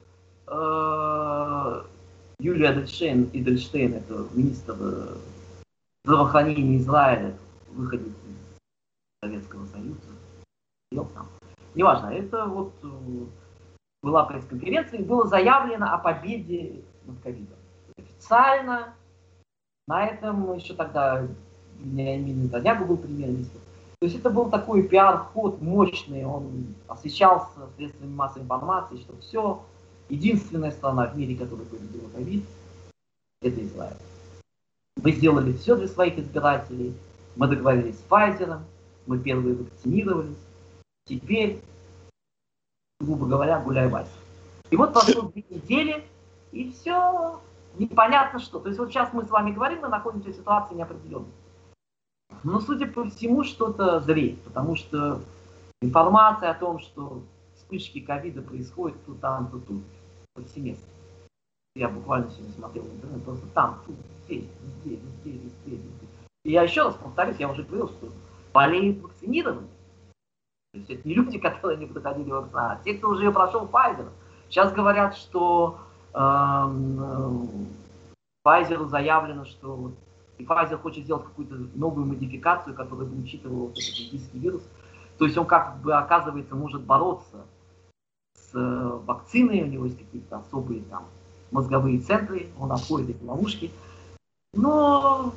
Э, 0.49 1.83
Юлия 2.39 2.71
Эдельштейн, 2.71 3.29
Эдельштейн, 3.33 3.93
это 3.95 4.25
министр 4.33 4.75
э, 4.79 5.17
здравоохранения 6.03 6.77
Израиля, 6.77 7.35
выходит 7.69 8.07
из 8.07 8.57
Советского 9.23 9.65
Союза, 9.67 9.99
там. 10.91 11.27
Неважно, 11.75 12.07
это 12.07 12.45
вот 12.45 12.73
э, 12.81 12.87
была 14.01 14.25
пресс-конференция, 14.25 14.99
и 14.99 15.03
было 15.03 15.27
заявлено 15.27 15.93
о 15.93 15.99
победе 15.99 16.81
над 17.05 17.19
ковидом. 17.21 17.57
Официально 17.97 18.95
на 19.89 20.05
этом 20.05 20.55
еще 20.55 20.73
тогда 20.73 21.27
Леонид 21.83 22.37
Нетаньяху 22.37 22.85
был 22.85 22.95
премьер-министр. 22.95 23.59
То 23.99 24.05
есть 24.05 24.17
это 24.17 24.29
был 24.29 24.49
такой 24.49 24.83
пиар-ход 24.83 25.61
мощный, 25.61 26.23
он 26.23 26.75
освещался 26.87 27.49
средствами 27.75 28.13
массовой 28.13 28.43
информации, 28.43 28.95
что 28.97 29.17
все, 29.19 29.61
Единственная 30.09 30.71
страна 30.71 31.05
в 31.05 31.15
мире, 31.15 31.35
которая 31.35 31.65
победила 31.67 32.09
ковид, 32.09 32.43
это 33.41 33.63
Израиль. 33.63 33.95
Мы 35.01 35.11
сделали 35.11 35.53
все 35.53 35.75
для 35.75 35.87
своих 35.87 36.17
избирателей. 36.17 36.95
Мы 37.35 37.47
договорились 37.47 37.95
с 37.95 38.03
Pfizer, 38.09 38.59
мы 39.05 39.19
первые 39.19 39.55
вакцинировались. 39.55 40.35
Теперь, 41.05 41.61
грубо 42.99 43.27
говоря, 43.27 43.59
гуляй 43.59 43.87
Вася. 43.87 44.09
И 44.71 44.75
вот 44.75 44.93
прошло 44.93 45.21
две 45.29 45.43
недели, 45.47 46.03
и 46.51 46.71
все 46.71 47.39
непонятно 47.77 48.39
что. 48.39 48.59
То 48.59 48.67
есть 48.67 48.79
вот 48.79 48.89
сейчас 48.89 49.13
мы 49.13 49.25
с 49.25 49.29
вами 49.29 49.51
говорим, 49.51 49.81
мы 49.81 49.87
находимся 49.87 50.29
в 50.29 50.35
ситуации 50.35 50.75
неопределенной. 50.75 51.31
Но, 52.43 52.59
судя 52.61 52.87
по 52.87 53.03
всему, 53.09 53.43
что-то 53.43 53.99
зреет, 53.99 54.41
потому 54.43 54.75
что 54.75 55.21
информация 55.81 56.51
о 56.51 56.53
том, 56.55 56.79
что 56.79 57.21
вспышки 57.55 57.99
ковида 57.99 58.41
происходят 58.41 58.97
тут, 59.05 59.19
там, 59.19 59.49
тут, 59.51 59.67
тут, 59.67 59.83
повсеместно. 60.33 60.87
Я 61.75 61.89
буквально 61.89 62.29
сегодня 62.31 62.53
смотрел 62.53 62.85
интернет, 62.85 63.23
просто 63.23 63.45
там, 63.53 63.81
тут, 63.85 63.95
здесь, 64.25 64.45
везде, 64.63 64.95
везде, 64.95 65.31
везде, 65.31 65.71
везде. 65.71 66.07
И 66.45 66.51
я 66.51 66.63
еще 66.63 66.83
раз 66.83 66.95
повторюсь, 66.95 67.37
я 67.39 67.49
уже 67.49 67.63
говорил, 67.63 67.89
что 67.89 68.09
болеют 68.53 69.01
вакцинированные. 69.01 69.69
То 70.71 70.79
есть 70.79 70.89
это 70.89 71.07
не 71.07 71.15
люди, 71.15 71.39
которые 71.39 71.77
не 71.77 71.87
проходили 71.87 72.31
вакцинацию, 72.31 72.79
а 72.79 72.83
те, 72.83 72.93
кто 72.93 73.09
уже 73.09 73.25
ее 73.25 73.31
прошел 73.31 73.65
Pfizer. 73.65 74.09
Сейчас 74.49 74.71
говорят, 74.71 75.15
что 75.15 75.79
Pfizer 76.13 77.67
заявлено, 78.87 79.45
что 79.45 79.91
и 80.39 80.43
Pfizer 80.43 80.77
хочет 80.77 81.03
сделать 81.03 81.25
какую-то 81.25 81.55
новую 81.75 82.07
модификацию, 82.07 82.75
которая 82.75 83.05
бы 83.05 83.21
учитывала 83.21 83.67
вот 83.67 83.71
этот 83.71 83.99
индийский 83.99 84.39
вирус. 84.39 84.63
То 85.17 85.25
есть 85.25 85.37
он 85.37 85.45
как 85.45 85.81
бы, 85.81 85.93
оказывается, 85.93 86.55
может 86.55 86.81
бороться 86.81 87.45
с 88.33 88.55
э, 88.55 88.99
вакциной, 89.05 89.63
у 89.63 89.67
него 89.67 89.85
есть 89.85 89.99
какие-то 89.99 90.37
особые 90.37 90.81
там 90.83 91.05
мозговые 91.51 91.99
центры, 91.99 92.49
он 92.57 92.71
обходит 92.71 93.09
эти 93.09 93.23
ловушки. 93.23 93.71
Но 94.53 95.33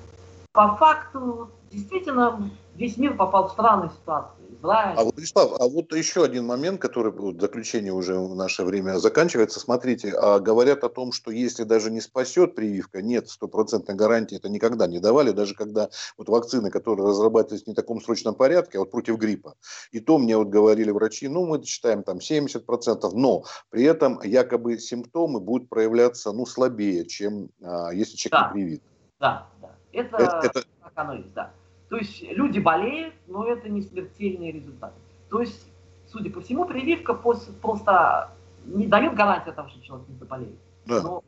по 0.53 0.77
факту 0.77 1.51
действительно 1.71 2.49
весь 2.77 2.97
мир 2.97 3.17
попал 3.17 3.49
в 3.49 3.53
странную 3.53 3.91
ситуацию. 3.91 4.42
Израиль. 4.63 4.97
А 4.97 5.05
вот, 5.05 5.19
Вячеслав, 5.19 5.61
а 5.61 5.69
вот 5.69 5.93
еще 5.93 6.25
один 6.25 6.47
момент, 6.47 6.81
который 6.81 7.13
в 7.13 7.41
заключении 7.41 7.91
уже 7.91 8.15
в 8.15 8.35
наше 8.35 8.65
время 8.65 8.99
заканчивается. 8.99 9.61
Смотрите, 9.61 10.13
а 10.13 10.39
говорят 10.39 10.85
о 10.85 10.89
том, 10.89 11.13
что 11.13 11.31
если 11.31 11.65
даже 11.65 11.91
не 11.91 12.01
спасет 12.01 12.55
прививка, 12.55 13.03
нет 13.03 13.29
стопроцентной 13.29 13.95
гарантии, 13.95 14.37
это 14.37 14.49
никогда 14.49 14.87
не 14.87 15.01
давали, 15.01 15.33
даже 15.33 15.55
когда 15.55 15.91
вот 16.17 16.29
вакцины, 16.29 16.71
которые 16.71 17.09
разрабатывались 17.09 17.67
не 17.67 17.73
в 17.73 17.77
таком 17.77 18.01
срочном 18.01 18.35
порядке, 18.35 18.79
а 18.79 18.81
вот 18.81 18.91
против 18.91 19.17
гриппа. 19.17 19.55
И 19.91 20.01
то 20.01 20.19
мне 20.19 20.37
вот 20.37 20.49
говорили 20.49 20.91
врачи, 20.91 21.29
ну 21.29 21.47
мы 21.47 21.63
считаем 21.65 22.03
там 22.03 22.19
70%, 22.19 23.11
но 23.13 23.45
при 23.71 23.85
этом 23.85 24.21
якобы 24.23 24.79
симптомы 24.79 25.41
будут 25.41 25.69
проявляться 25.69 26.33
ну 26.33 26.47
слабее, 26.47 27.07
чем 27.07 27.49
а, 27.63 27.91
если 27.91 28.17
человек 28.17 28.33
да. 28.33 28.47
не 28.49 28.53
привит. 28.53 28.83
Да, 29.21 29.47
да. 29.61 29.77
Это, 29.93 30.17
это, 30.17 30.41
это... 30.45 30.63
так 30.83 30.93
оно 30.95 31.15
есть, 31.15 31.33
да. 31.35 31.53
То 31.93 31.99
есть 31.99 32.23
люди 32.23 32.59
болеют, 32.59 33.13
но 33.27 33.47
это 33.47 33.69
не 33.69 33.83
смертельные 33.83 34.51
результаты. 34.51 34.95
То 35.29 35.43
есть, 35.43 35.69
судя 36.07 36.31
по 36.31 36.41
всему, 36.41 36.65
прививка 36.65 37.13
просто 37.13 38.31
не 38.65 38.87
дает 38.87 39.15
гарантии 39.15 39.51
того, 39.51 39.69
что 39.69 39.83
человек 39.83 40.09
не 40.09 40.15
заболеет. 40.15 40.59
Да. 40.87 41.03
Но 41.03 41.23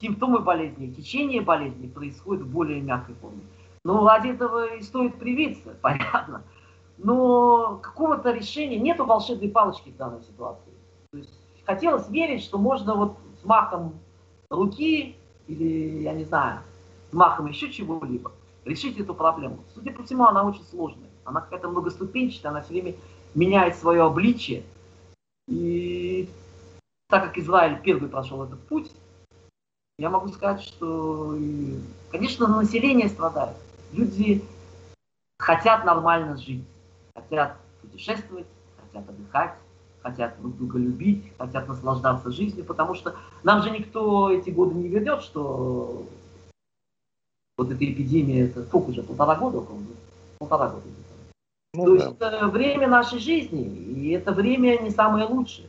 симптомы 0.00 0.38
болезни, 0.38 0.86
течение 0.86 1.42
болезни 1.42 1.88
происходит 1.88 2.44
в 2.44 2.50
более 2.50 2.80
мягкой 2.80 3.16
форме. 3.16 3.42
Но 3.84 4.08
ради 4.08 4.28
этого 4.28 4.76
и 4.76 4.80
стоит 4.80 5.18
привиться, 5.18 5.76
понятно. 5.82 6.42
Но 6.96 7.78
какого-то 7.82 8.32
решения, 8.32 8.78
нету 8.78 9.04
волшебной 9.04 9.50
палочки 9.50 9.90
в 9.90 9.96
данной 9.98 10.22
ситуации. 10.22 10.72
То 11.10 11.18
есть 11.18 11.38
хотелось 11.66 12.08
верить, 12.08 12.42
что 12.42 12.56
можно 12.56 12.94
вот 12.94 13.18
с 13.42 13.44
махом 13.44 14.00
руки 14.48 15.16
или, 15.48 16.00
я 16.00 16.14
не 16.14 16.24
знаю, 16.24 16.60
с 17.10 17.12
махом 17.12 17.44
еще 17.44 17.70
чего-либо 17.70 18.32
решить 18.64 18.98
эту 18.98 19.14
проблему. 19.14 19.64
Судя 19.74 19.92
по 19.92 20.02
всему, 20.02 20.24
она 20.24 20.44
очень 20.44 20.64
сложная. 20.64 21.10
Она 21.24 21.40
какая-то 21.40 21.68
многоступенчатая, 21.68 22.52
она 22.52 22.62
все 22.62 22.72
время 22.72 22.94
меняет 23.34 23.76
свое 23.76 24.02
обличие. 24.02 24.64
И 25.48 26.28
так 27.08 27.24
как 27.24 27.38
Израиль 27.38 27.80
первый 27.82 28.08
прошел 28.08 28.42
этот 28.44 28.60
путь, 28.66 28.90
я 29.98 30.10
могу 30.10 30.28
сказать, 30.28 30.62
что, 30.62 31.36
конечно, 32.10 32.46
население 32.48 33.08
страдает. 33.08 33.56
Люди 33.92 34.42
хотят 35.38 35.84
нормально 35.84 36.36
жить, 36.36 36.64
хотят 37.14 37.56
путешествовать, 37.82 38.46
хотят 38.80 39.08
отдыхать, 39.08 39.54
хотят 40.02 40.40
друг 40.40 40.56
друга 40.56 40.78
любить, 40.78 41.32
хотят 41.38 41.68
наслаждаться 41.68 42.30
жизнью, 42.30 42.64
потому 42.64 42.94
что 42.94 43.14
нам 43.42 43.62
же 43.62 43.70
никто 43.70 44.30
эти 44.30 44.50
годы 44.50 44.74
не 44.74 44.88
вернет, 44.88 45.22
что 45.22 46.06
вот 47.62 47.72
эта 47.72 47.84
эпидемия, 47.84 48.46
это 48.46 48.64
сколько 48.64 48.90
уже, 48.90 49.02
полтора 49.02 49.36
года 49.36 49.58
около? 49.58 49.78
Полтора 50.38 50.68
года. 50.68 50.84
Ну, 51.74 51.84
То 51.86 51.96
да. 51.96 52.04
есть 52.04 52.16
это 52.20 52.48
время 52.48 52.88
нашей 52.88 53.18
жизни, 53.18 53.62
и 53.64 54.10
это 54.10 54.32
время 54.32 54.78
не 54.82 54.90
самое 54.90 55.26
лучшее. 55.26 55.68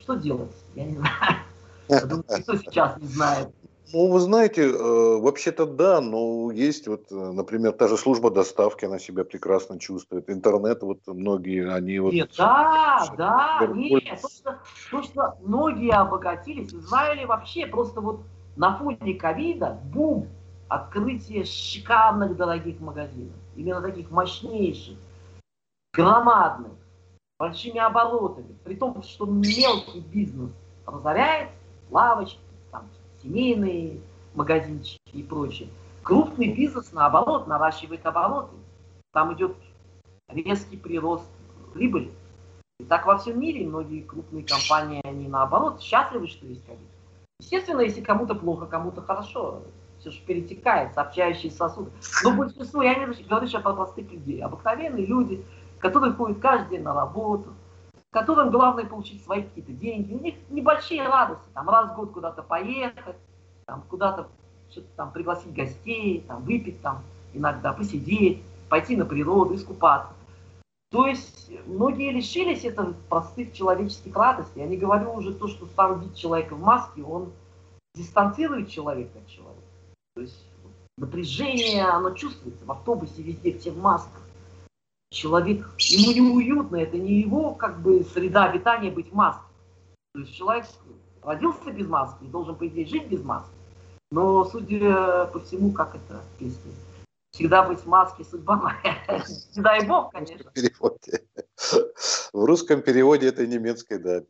Что 0.00 0.14
делать? 0.14 0.52
Я 0.74 0.84
не 0.84 0.96
знаю. 0.96 2.08
Думаю, 2.08 2.24
никто 2.38 2.56
сейчас 2.56 2.96
не 2.98 3.08
знает. 3.08 3.48
Ну, 3.92 4.10
вы 4.10 4.18
знаете, 4.20 4.62
э, 4.62 5.18
вообще-то 5.20 5.66
да, 5.66 6.00
но 6.00 6.50
есть 6.50 6.88
вот, 6.88 7.12
э, 7.12 7.14
например, 7.14 7.72
та 7.72 7.86
же 7.86 7.96
служба 7.96 8.30
доставки, 8.30 8.86
она 8.86 8.98
себя 8.98 9.24
прекрасно 9.24 9.78
чувствует. 9.78 10.30
Интернет, 10.30 10.82
вот 10.82 11.00
многие, 11.06 11.70
они 11.70 11.98
вот... 11.98 12.12
Нет, 12.12 12.30
да, 12.38 13.04
да, 13.18 13.66
нет, 13.74 14.20
то 14.22 14.28
что, 14.28 14.58
то, 14.90 15.02
что 15.02 15.38
многие 15.42 15.92
обогатились, 15.92 16.72
в 16.72 16.80
Израиле 16.80 17.26
вообще 17.26 17.66
просто 17.66 18.00
вот 18.00 18.20
на 18.56 18.76
фоне 18.76 19.14
ковида 19.14 19.78
бум, 19.92 20.28
открытие 20.68 21.44
шикарных 21.44 22.36
дорогих 22.36 22.80
магазинов, 22.80 23.34
именно 23.56 23.80
таких 23.80 24.10
мощнейших, 24.10 24.96
громадных, 25.92 26.72
большими 27.38 27.78
оборотами, 27.78 28.56
при 28.64 28.74
том, 28.76 29.02
что 29.02 29.26
мелкий 29.26 30.00
бизнес 30.00 30.50
разоряется, 30.86 31.54
лавочки, 31.90 32.38
там, 32.70 32.88
семейные 33.22 34.00
магазинчики 34.34 34.98
и 35.12 35.22
прочее. 35.22 35.68
Крупный 36.02 36.52
бизнес, 36.52 36.92
наоборот, 36.92 37.46
наращивает 37.46 38.04
обороты. 38.04 38.54
Там 39.12 39.32
идет 39.34 39.56
резкий 40.28 40.76
прирост 40.76 41.28
прибыли. 41.72 42.10
И 42.80 42.84
так 42.84 43.06
во 43.06 43.18
всем 43.18 43.40
мире 43.40 43.66
многие 43.66 44.00
крупные 44.02 44.44
компании, 44.44 45.00
они 45.04 45.28
наоборот 45.28 45.80
счастливы, 45.80 46.26
что 46.28 46.46
есть 46.46 46.64
ковид. 46.66 46.80
Естественно, 47.40 47.80
если 47.80 48.00
кому-то 48.00 48.34
плохо, 48.34 48.66
кому-то 48.66 49.02
хорошо, 49.02 49.62
все 49.98 50.10
же 50.10 50.20
перетекает, 50.20 50.94
сообщающие 50.94 51.50
сосуды. 51.50 51.90
Но 52.22 52.32
большинство, 52.36 52.82
я 52.82 52.94
не 52.94 53.06
говорю 53.06 53.46
сейчас 53.46 53.62
про 53.62 53.74
простых 53.74 54.10
людей, 54.10 54.42
обыкновенные 54.42 55.06
люди, 55.06 55.44
которые 55.78 56.12
ходят 56.12 56.38
каждый 56.40 56.70
день 56.70 56.82
на 56.82 56.94
работу, 56.94 57.52
которым 58.10 58.50
главное 58.50 58.84
получить 58.84 59.24
свои 59.24 59.42
какие-то 59.42 59.72
деньги. 59.72 60.14
У 60.14 60.20
них 60.20 60.34
небольшие 60.50 61.06
радости, 61.06 61.44
там 61.52 61.68
раз 61.68 61.90
в 61.90 61.96
год 61.96 62.12
куда-то 62.12 62.42
поехать, 62.42 63.16
там 63.66 63.82
куда-то 63.88 64.28
что-то 64.70 64.88
там 64.96 65.10
пригласить 65.12 65.52
гостей, 65.52 66.24
там 66.26 66.42
выпить 66.44 66.80
там 66.82 67.02
иногда, 67.32 67.72
посидеть, 67.72 68.42
пойти 68.68 68.96
на 68.96 69.04
природу, 69.04 69.54
искупаться. 69.54 70.12
То 70.94 71.08
есть 71.08 71.50
многие 71.66 72.12
лишились 72.12 72.64
этого 72.64 72.94
простых 73.08 73.52
человеческих 73.52 74.14
радостей. 74.14 74.60
Я 74.60 74.68
не 74.68 74.76
говорю 74.76 75.12
уже 75.14 75.34
то, 75.34 75.48
что 75.48 75.66
сам 75.74 75.98
вид 75.98 76.14
человека 76.14 76.54
в 76.54 76.60
маске, 76.60 77.02
он 77.02 77.32
дистанцирует 77.96 78.70
человека 78.70 79.18
от 79.18 79.26
человека. 79.26 79.66
То 80.14 80.20
есть 80.20 80.46
напряжение, 80.96 81.82
оно 81.82 82.10
чувствуется 82.10 82.64
в 82.64 82.70
автобусе, 82.70 83.22
везде 83.22 83.58
все 83.58 83.72
в 83.72 83.78
масках 83.78 84.22
человек, 85.10 85.68
ему 85.78 86.12
неуютно, 86.12 86.76
это 86.76 86.96
не 86.96 87.22
его 87.22 87.54
как 87.54 87.80
бы 87.82 88.04
среда 88.04 88.44
обитания 88.44 88.92
быть 88.92 89.10
в 89.10 89.14
маске. 89.14 89.42
То 90.12 90.20
есть 90.20 90.32
человек 90.32 90.64
родился 91.22 91.72
без 91.72 91.88
маски 91.88 92.22
и 92.22 92.28
должен, 92.28 92.54
по 92.54 92.68
идее, 92.68 92.86
жить 92.86 93.08
без 93.08 93.24
маски. 93.24 93.50
Но, 94.12 94.44
судя 94.44 95.24
по 95.32 95.40
всему, 95.40 95.72
как 95.72 95.96
это 95.96 96.22
песня, 96.38 96.70
всегда 97.34 97.64
быть 97.64 97.80
в 97.80 97.86
маске 97.86 98.24
судьба 98.24 98.56
моя. 98.56 99.24
Не 99.56 99.62
дай 99.62 99.86
бог, 99.86 100.12
конечно. 100.12 100.50
В 102.32 102.44
русском 102.44 102.80
переводе 102.82 103.28
это 103.28 103.46
немецкое, 103.46 103.98
да. 103.98 104.22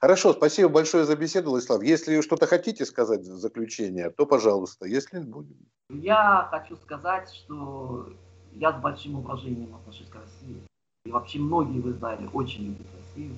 Хорошо, 0.00 0.32
спасибо 0.32 0.68
большое 0.68 1.04
за 1.04 1.16
беседу, 1.16 1.50
Владислав. 1.50 1.82
Если 1.82 2.20
что-то 2.20 2.46
хотите 2.46 2.84
сказать 2.84 3.20
в 3.20 3.36
заключение, 3.36 4.10
то 4.10 4.26
пожалуйста. 4.26 4.86
Если 4.86 5.20
будем. 5.20 5.56
Я 5.90 6.48
хочу 6.50 6.76
сказать, 6.76 7.32
что 7.32 8.08
я 8.52 8.72
с 8.72 8.82
большим 8.82 9.20
уважением 9.20 9.74
отношусь 9.76 10.08
к 10.08 10.16
России. 10.16 10.60
И 11.04 11.10
вообще 11.10 11.38
многие 11.38 11.80
в 11.80 11.90
Израиле 11.90 12.28
очень 12.32 12.64
любят 12.66 12.86
Россию. 12.98 13.36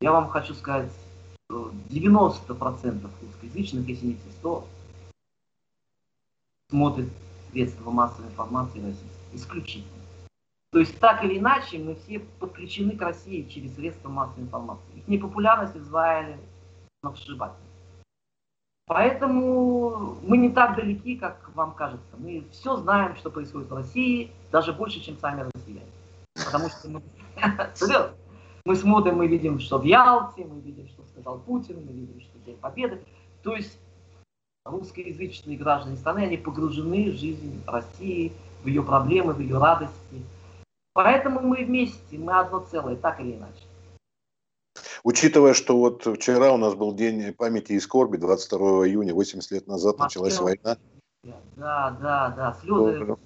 Я 0.00 0.12
вам 0.12 0.28
хочу 0.28 0.54
сказать, 0.54 0.90
что 1.46 1.72
90% 1.88 3.10
русскоязычных, 3.22 3.88
если 3.88 4.06
не 4.06 4.14
все 4.14 4.30
100, 4.40 4.68
смотрят 6.70 7.08
средства 7.52 7.90
массовой 7.90 8.28
информации 8.28 8.82
России. 8.82 9.08
Исключительно. 9.32 10.02
То 10.72 10.78
есть 10.78 10.98
так 10.98 11.22
или 11.22 11.38
иначе 11.38 11.78
мы 11.78 11.94
все 11.94 12.18
подключены 12.18 12.96
к 12.96 13.02
России 13.02 13.42
через 13.42 13.74
средства 13.74 14.08
массовой 14.08 14.44
информации. 14.44 14.96
Их 14.96 15.06
непопулярность 15.06 15.74
в 15.74 15.82
Израиле 15.82 16.38
сногсшибательна. 17.00 17.68
Поэтому 18.86 20.16
мы 20.22 20.38
не 20.38 20.50
так 20.50 20.76
далеки, 20.76 21.16
как 21.16 21.50
вам 21.54 21.74
кажется. 21.74 22.16
Мы 22.18 22.44
все 22.50 22.76
знаем, 22.76 23.16
что 23.16 23.30
происходит 23.30 23.70
в 23.70 23.74
России, 23.74 24.32
даже 24.50 24.72
больше, 24.72 25.00
чем 25.00 25.18
сами 25.18 25.48
россияне. 25.54 25.86
Потому 26.34 26.68
что 26.68 26.88
мы, 26.88 27.02
мы 28.64 28.76
смотрим, 28.76 29.16
мы 29.16 29.26
видим, 29.28 29.60
что 29.60 29.78
в 29.78 29.84
Ялте, 29.84 30.44
мы 30.44 30.60
видим, 30.60 30.88
что 30.88 31.04
сказал 31.04 31.38
Путин, 31.38 31.84
мы 31.86 31.92
видим, 31.92 32.20
что 32.20 32.38
День 32.40 32.56
Победы. 32.56 33.04
То 33.42 33.54
есть 33.54 33.78
русскоязычные 34.64 35.56
граждане 35.56 35.96
страны, 35.96 36.20
они 36.20 36.36
погружены 36.36 37.10
в 37.10 37.16
жизнь 37.16 37.62
России, 37.66 38.32
в 38.62 38.66
ее 38.66 38.82
проблемы, 38.82 39.32
в 39.32 39.40
ее 39.40 39.58
радости. 39.58 40.22
Поэтому 40.92 41.40
мы 41.40 41.64
вместе, 41.64 42.18
мы 42.18 42.38
одно 42.38 42.60
целое, 42.60 42.96
так 42.96 43.20
или 43.20 43.32
иначе. 43.32 43.64
Учитывая, 45.04 45.54
что 45.54 45.76
вот 45.78 46.06
вчера 46.06 46.52
у 46.52 46.58
нас 46.58 46.74
был 46.74 46.94
день 46.94 47.32
памяти 47.32 47.72
и 47.72 47.80
скорби, 47.80 48.18
22 48.18 48.88
июня, 48.88 49.14
80 49.14 49.50
лет 49.50 49.66
назад 49.66 49.98
Москве. 49.98 50.22
началась 50.22 50.40
война. 50.40 50.78
Да, 51.56 51.96
да, 52.00 52.34
да, 52.36 52.56
слезы. 52.60 53.06
То... 53.06 53.18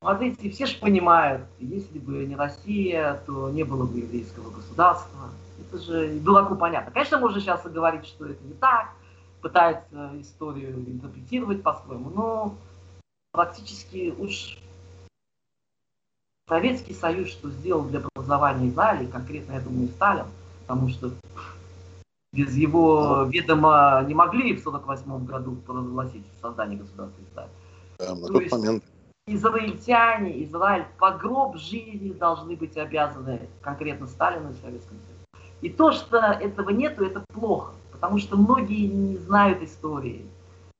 Смотрите, 0.00 0.50
все 0.50 0.66
же 0.66 0.78
понимают, 0.78 1.46
если 1.58 1.98
бы 1.98 2.24
не 2.24 2.36
Россия, 2.36 3.22
то 3.26 3.50
не 3.50 3.64
было 3.64 3.86
бы 3.86 3.98
еврейского 3.98 4.50
государства. 4.50 5.30
Это 5.60 5.82
же 5.82 6.08
дураку 6.20 6.56
понятно. 6.56 6.92
Конечно, 6.92 7.18
можно 7.18 7.40
сейчас 7.40 7.62
говорить, 7.64 8.06
что 8.06 8.26
это 8.26 8.44
не 8.44 8.54
так, 8.54 8.90
пытается 9.44 10.12
историю 10.20 10.72
интерпретировать 10.88 11.62
по-своему, 11.62 12.10
но 12.10 12.54
практически 13.30 14.12
уж 14.18 14.58
Советский 16.48 16.94
Союз 16.94 17.28
что 17.28 17.50
сделал 17.50 17.84
для 17.84 18.00
образования 18.00 18.68
Израиля, 18.70 19.06
конкретно, 19.06 19.52
я 19.52 19.60
думаю, 19.60 19.88
Сталин– 19.88 20.26
потому 20.66 20.88
что 20.88 21.12
без 22.32 22.56
его 22.56 23.24
ведома 23.28 24.02
не 24.06 24.14
могли 24.14 24.56
в 24.56 24.66
1948 24.66 25.26
году 25.26 25.56
провозгласить 25.66 26.24
создание 26.40 26.78
государства 26.78 27.22
Израиль. 27.30 27.50
Да, 27.98 28.14
на 28.14 28.26
То 28.26 28.32
тот 28.32 28.50
момент. 28.50 28.84
Израильтяне, 29.26 30.44
Израиль 30.44 30.84
по 30.98 31.12
гроб 31.12 31.56
жизни 31.56 32.12
должны 32.12 32.56
быть 32.56 32.76
обязаны 32.76 33.48
конкретно 33.62 34.06
Сталину 34.06 34.50
и 34.50 34.54
Советскому 34.54 35.00
Союзу. 35.00 35.44
И 35.62 35.70
то, 35.70 35.92
что 35.92 36.18
этого 36.18 36.70
нету, 36.70 37.04
это 37.04 37.24
плохо, 37.32 37.72
потому 38.04 38.18
что 38.18 38.36
многие 38.36 38.86
не 38.86 39.16
знают 39.16 39.62
истории. 39.62 40.26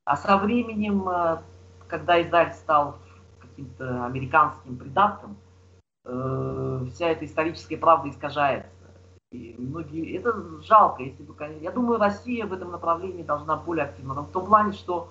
А 0.05 0.15
со 0.15 0.37
временем, 0.37 1.09
э, 1.09 1.39
когда 1.89 2.21
Израиль 2.21 2.53
стал 2.53 2.99
каким-то 3.39 4.05
американским 4.05 4.77
придатком, 4.77 5.35
э, 6.05 6.87
вся 6.93 7.09
эта 7.09 7.25
историческая 7.25 7.79
правда 7.79 8.11
искажается. 8.11 8.69
И 9.33 9.57
многие, 9.57 10.19
это 10.19 10.35
жалко, 10.61 11.03
если 11.03 11.23
бы, 11.23 11.35
я 11.63 11.71
думаю, 11.71 11.99
Россия 11.99 12.45
в 12.45 12.53
этом 12.53 12.71
направлении 12.73 13.23
должна 13.23 13.57
более 13.57 13.87
активно, 13.87 14.13
но 14.13 14.25
в 14.25 14.31
том 14.31 14.45
плане, 14.45 14.75
что 14.75 15.09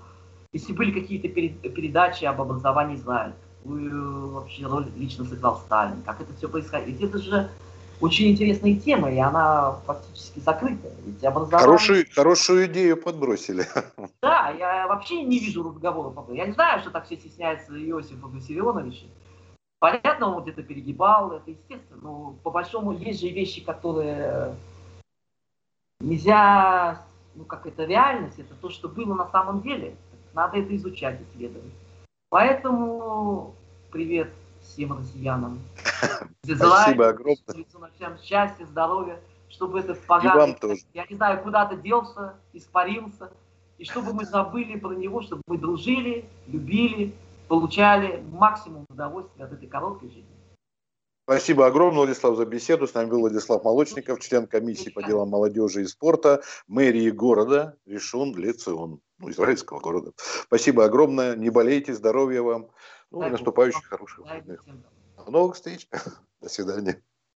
если 0.51 0.71
были 0.71 0.91
какие-то 0.91 1.29
передачи 1.29 2.25
об 2.25 2.39
образовании 2.39 2.97
Израиля, 2.97 3.33
какую 3.57 4.29
вообще 4.29 4.67
роль 4.67 4.85
лично 4.97 5.25
сыграл 5.25 5.57
Сталин, 5.57 6.03
как 6.03 6.21
это 6.21 6.31
все 6.35 6.47
происходит, 6.47 6.89
ведь 6.89 7.01
это 7.01 7.17
же 7.17 7.49
очень 8.03 8.31
интересная 8.31 8.75
тема, 8.75 9.09
и 9.09 9.17
она 9.17 9.79
фактически 9.85 10.39
закрыта. 10.39 10.89
Ведь 11.05 11.23
образование... 11.23 11.59
хорошую, 11.65 12.05
хорошую 12.13 12.65
идею 12.65 12.97
подбросили. 12.97 13.65
Да, 14.21 14.49
я 14.59 14.87
вообще 14.87 15.23
не 15.23 15.39
вижу 15.39 15.63
разговоров. 15.63 16.13
Я 16.29 16.45
не 16.45 16.51
знаю, 16.51 16.81
что 16.81 16.91
так 16.91 17.05
все 17.05 17.15
стесняется 17.15 17.73
Иосифа 17.73 18.27
Виссарионовича. 18.27 19.05
Понятно, 19.79 20.35
он 20.35 20.43
где-то 20.43 20.63
перегибал, 20.63 21.31
это 21.31 21.51
естественно, 21.51 21.99
но 22.01 22.35
по 22.43 22.51
большому 22.51 22.91
есть 22.91 23.21
же 23.21 23.29
вещи, 23.29 23.63
которые 23.63 24.55
нельзя, 26.01 27.05
ну 27.35 27.45
как 27.45 27.65
это 27.65 27.85
реальность, 27.85 28.39
это 28.39 28.53
то, 28.55 28.69
что 28.69 28.89
было 28.89 29.13
на 29.13 29.29
самом 29.29 29.61
деле. 29.61 29.95
Надо 30.33 30.57
это 30.57 30.75
изучать, 30.75 31.21
исследовать. 31.21 31.71
Поэтому 32.29 33.55
привет 33.91 34.33
всем 34.63 34.97
россиянам. 34.97 35.59
Спасибо 36.43 37.09
огромное. 37.09 37.65
Всем 37.95 38.17
счастья, 38.23 38.65
здоровья, 38.65 39.19
чтобы 39.49 39.79
этот 39.79 39.99
поганый, 40.05 40.57
я 40.93 41.05
не 41.09 41.15
знаю, 41.15 41.41
куда-то 41.43 41.75
делся, 41.75 42.35
испарился, 42.53 43.31
и 43.77 43.85
чтобы 43.85 44.13
мы 44.13 44.25
забыли 44.25 44.77
про 44.77 44.93
него, 44.93 45.21
чтобы 45.21 45.41
мы 45.47 45.57
дружили, 45.57 46.25
любили, 46.47 47.13
получали 47.47 48.23
максимум 48.31 48.85
удовольствия 48.89 49.45
от 49.45 49.53
этой 49.53 49.67
короткой 49.67 50.09
жизни. 50.09 50.32
Спасибо 51.23 51.67
огромное, 51.67 51.99
Владислав, 51.99 52.35
за 52.35 52.45
беседу. 52.45 52.85
С 52.85 52.93
нами 52.93 53.09
был 53.09 53.21
Владислав 53.21 53.63
Молочников, 53.63 54.19
член 54.19 54.45
комиссии 54.45 54.89
по 54.89 55.01
делам 55.01 55.29
молодежи 55.29 55.83
и 55.83 55.85
спорта 55.85 56.41
мэрии 56.67 57.09
города 57.11 57.77
Решун 57.85 58.35
Лецион, 58.35 58.99
ну, 59.19 59.29
израильского 59.29 59.79
города. 59.79 60.11
Спасибо 60.17 60.83
огромное. 60.83 61.35
Не 61.37 61.49
болейте, 61.49 61.93
здоровья 61.93 62.41
вам. 62.41 62.69
Ну, 63.09 63.25
и 63.25 63.29
наступающих 63.29 63.85
хороших 63.85 64.19
выходных. 64.19 64.65
До 65.25 65.31
новых 65.31 65.55
встреч. 65.55 65.87
До 66.41 66.49
свидания. 66.49 67.01